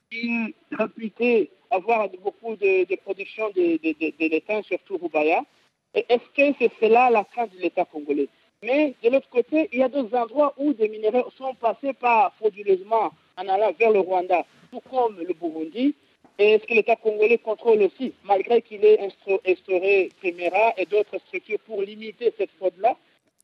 qui 0.10 0.54
est 0.72 0.76
réputée 0.76 1.52
avoir 1.72 2.10
beaucoup 2.10 2.56
de, 2.58 2.96
production 2.98 3.50
de, 3.56 3.78
de, 3.82 4.64
surtout 4.64 4.98
Rubaya, 4.98 5.42
est-ce 5.94 6.28
que 6.36 6.56
c'est 6.60 6.72
cela 6.80 7.10
la 7.10 7.24
crainte 7.24 7.54
de 7.56 7.62
l'État 7.62 7.86
congolais? 7.86 8.28
Mais 8.64 8.94
de 9.04 9.10
l'autre 9.10 9.30
côté, 9.30 9.70
il 9.72 9.80
y 9.80 9.84
a 9.84 9.90
d'autres 9.90 10.16
endroits 10.16 10.54
où 10.58 10.74
des 10.74 10.88
minéraux 10.88 11.32
sont 11.38 11.56
passés 11.56 11.94
par 11.94 12.34
frauduleusement 12.36 13.12
en 13.38 13.48
allant 13.48 13.72
vers 13.80 13.92
le 13.92 14.00
Rwanda, 14.00 14.46
tout 14.72 14.82
comme 14.90 15.18
le 15.20 15.34
Burundi. 15.34 15.96
Et 16.38 16.58
ce 16.60 16.66
que 16.66 16.74
l'État 16.74 16.96
congolais 16.96 17.38
contrôle 17.38 17.84
aussi, 17.84 18.14
malgré 18.24 18.64
qu'il 18.64 18.84
ait 18.84 19.00
instauré 19.00 20.10
Primera 20.20 20.74
et 20.76 20.86
d'autres 20.88 21.20
structures 21.28 21.60
pour 21.60 21.84
limiter 21.84 22.34
cette 22.38 22.50
fraude-là? 22.58 22.98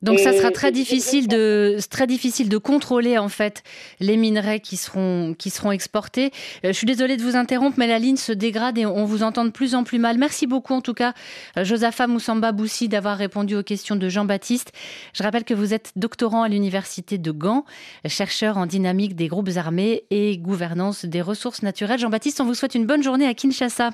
Donc 0.03 0.19
ça 0.19 0.31
sera 0.31 0.51
très 0.51 0.71
difficile 0.71 1.27
de 1.27 1.77
très 1.89 2.05
difficile 2.05 2.49
de 2.49 2.59
contrôler 2.59 3.17
en 3.17 3.29
fait 3.29 3.63
les 3.99 4.15
minerais 4.15 4.59
qui 4.59 4.77
seront 4.77 5.33
qui 5.35 5.49
seront 5.49 5.71
exportés. 5.71 6.31
Euh, 6.63 6.67
je 6.67 6.73
suis 6.73 6.85
désolée 6.85 7.17
de 7.17 7.23
vous 7.23 7.35
interrompre, 7.35 7.79
mais 7.79 7.87
la 7.87 7.97
ligne 7.97 8.15
se 8.15 8.31
dégrade 8.31 8.77
et 8.77 8.85
on 8.85 9.05
vous 9.05 9.23
entend 9.23 9.43
de 9.43 9.49
plus 9.49 9.73
en 9.73 9.83
plus 9.83 9.97
mal. 9.97 10.19
Merci 10.19 10.45
beaucoup 10.45 10.75
en 10.75 10.81
tout 10.81 10.93
cas, 10.93 11.13
euh, 11.57 11.63
Josapha 11.63 12.05
Moussamba 12.05 12.51
Boussi, 12.51 12.89
d'avoir 12.89 13.17
répondu 13.17 13.55
aux 13.55 13.63
questions 13.63 13.95
de 13.95 14.07
Jean-Baptiste. 14.07 14.71
Je 15.13 15.23
rappelle 15.23 15.43
que 15.43 15.55
vous 15.55 15.73
êtes 15.73 15.93
doctorant 15.95 16.43
à 16.43 16.47
l'université 16.47 17.17
de 17.17 17.31
Gand, 17.31 17.65
chercheur 18.05 18.57
en 18.57 18.67
dynamique 18.67 19.15
des 19.15 19.27
groupes 19.27 19.49
armés 19.55 20.03
et 20.11 20.37
gouvernance 20.37 21.05
des 21.05 21.23
ressources 21.23 21.63
naturelles. 21.63 21.99
Jean-Baptiste, 21.99 22.39
on 22.39 22.45
vous 22.45 22.53
souhaite 22.53 22.75
une 22.75 22.85
bonne 22.85 23.01
journée 23.01 23.25
à 23.25 23.33
Kinshasa. 23.33 23.89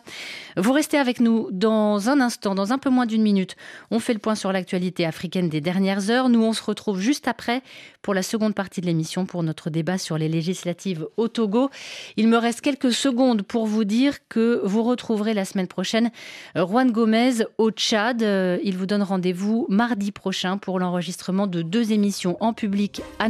Vous 0.58 0.74
restez 0.74 0.98
avec 0.98 1.22
nous 1.22 1.48
dans 1.52 2.10
un 2.10 2.20
instant, 2.20 2.56
dans 2.56 2.74
un 2.74 2.78
peu 2.78 2.89
moins 2.89 3.06
d'une 3.06 3.24
minute. 3.24 3.56
On 3.89 4.00
fait 4.00 4.13
le 4.13 4.20
point 4.20 4.36
sur 4.36 4.52
l'actualité 4.52 5.06
africaine 5.06 5.48
des 5.48 5.62
dernières 5.62 5.92
heures. 6.10 6.29
Nous, 6.29 6.43
on 6.43 6.53
se 6.53 6.63
retrouve 6.63 6.99
juste 6.99 7.27
après 7.27 7.62
pour 8.01 8.13
la 8.13 8.23
seconde 8.23 8.53
partie 8.53 8.82
de 8.82 8.86
l'émission 8.86 9.25
pour 9.25 9.43
notre 9.43 9.69
débat 9.69 9.97
sur 9.97 10.17
les 10.17 10.29
législatives 10.29 11.08
au 11.17 11.27
Togo. 11.27 11.69
Il 12.17 12.27
me 12.27 12.38
reste 12.38 12.62
quelques 12.62 12.91
secondes 12.91 13.43
pour 13.43 13.65
vous 13.65 13.84
dire 13.84 14.27
que 14.27 14.62
vous 14.63 14.84
retrouverez 14.84 15.34
la 15.34 15.45
semaine 15.45 15.67
prochaine 15.67 16.12
Juan 16.56 16.91
Gomez 16.91 17.45
au 17.58 17.71
Tchad. 17.71 18.23
Euh, 18.23 18.58
il 18.63 18.77
vous 18.77 18.86
donne 18.86 19.03
rendez-vous 19.03 19.65
mardi 19.69 20.12
prochain 20.12 20.58
pour 20.58 20.79
l'enregistrement 20.79 21.47
de 21.47 21.62
deux 21.62 21.91
émissions 21.91 22.38
en 22.39 22.53
public 22.53 23.01
à. 23.19 23.29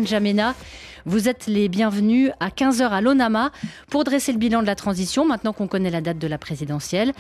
Vous 1.06 1.28
êtes 1.28 1.48
les 1.48 1.68
bienvenus 1.68 2.32
à 2.40 2.50
15h 2.50 2.90
à 2.90 3.02
l'ONAMA 3.02 3.52
pour 3.90 4.04
dresser 4.04 4.32
le 4.32 4.38
bilan 4.38 4.62
de 4.62 4.68
la 4.68 4.76
transition, 4.76 5.26
maintenant 5.26 5.52
qu'on 5.52 5.68
connaît 5.68 5.90
la 5.90 6.02
date 6.02 6.18
de 6.18 6.28
la 6.28 6.38
présidentielle. 6.38 7.14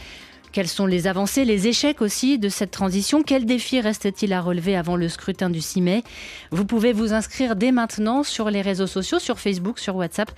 Quelles 0.53 0.67
sont 0.67 0.85
les 0.85 1.07
avancées, 1.07 1.45
les 1.45 1.67
échecs 1.67 1.99
aussi 1.99 2.37
de 2.37 2.47
cette 2.47 2.69
transition? 2.69 3.23
Quels 3.23 3.47
défis 3.47 3.81
reste-t-il 3.81 4.31
à 4.33 4.39
relever 4.39 4.75
avant 4.75 4.95
le 4.95 5.09
scrutin 5.09 5.49
du 5.49 5.61
6 5.61 5.81
mai? 5.81 6.03
Vous 6.51 6.63
pouvez 6.63 6.93
vous 6.93 7.11
inscrire 7.11 7.55
dès 7.55 7.71
maintenant 7.71 8.21
sur 8.21 8.51
les 8.51 8.61
réseaux 8.61 8.85
sociaux, 8.85 9.17
sur 9.17 9.39
Facebook, 9.39 9.79
sur 9.79 9.95
WhatsApp, 9.95 10.31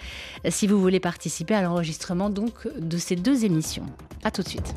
si 0.47 0.67
vous 0.67 0.79
voulez 0.79 1.01
participer 1.01 1.53
à 1.53 1.61
l'enregistrement 1.61 2.29
donc 2.29 2.53
de 2.79 2.97
ces 2.97 3.17
deux 3.17 3.43
émissions. 3.43 3.85
A 4.23 4.31
tout 4.31 4.41
de 4.41 4.47
suite. 4.47 4.73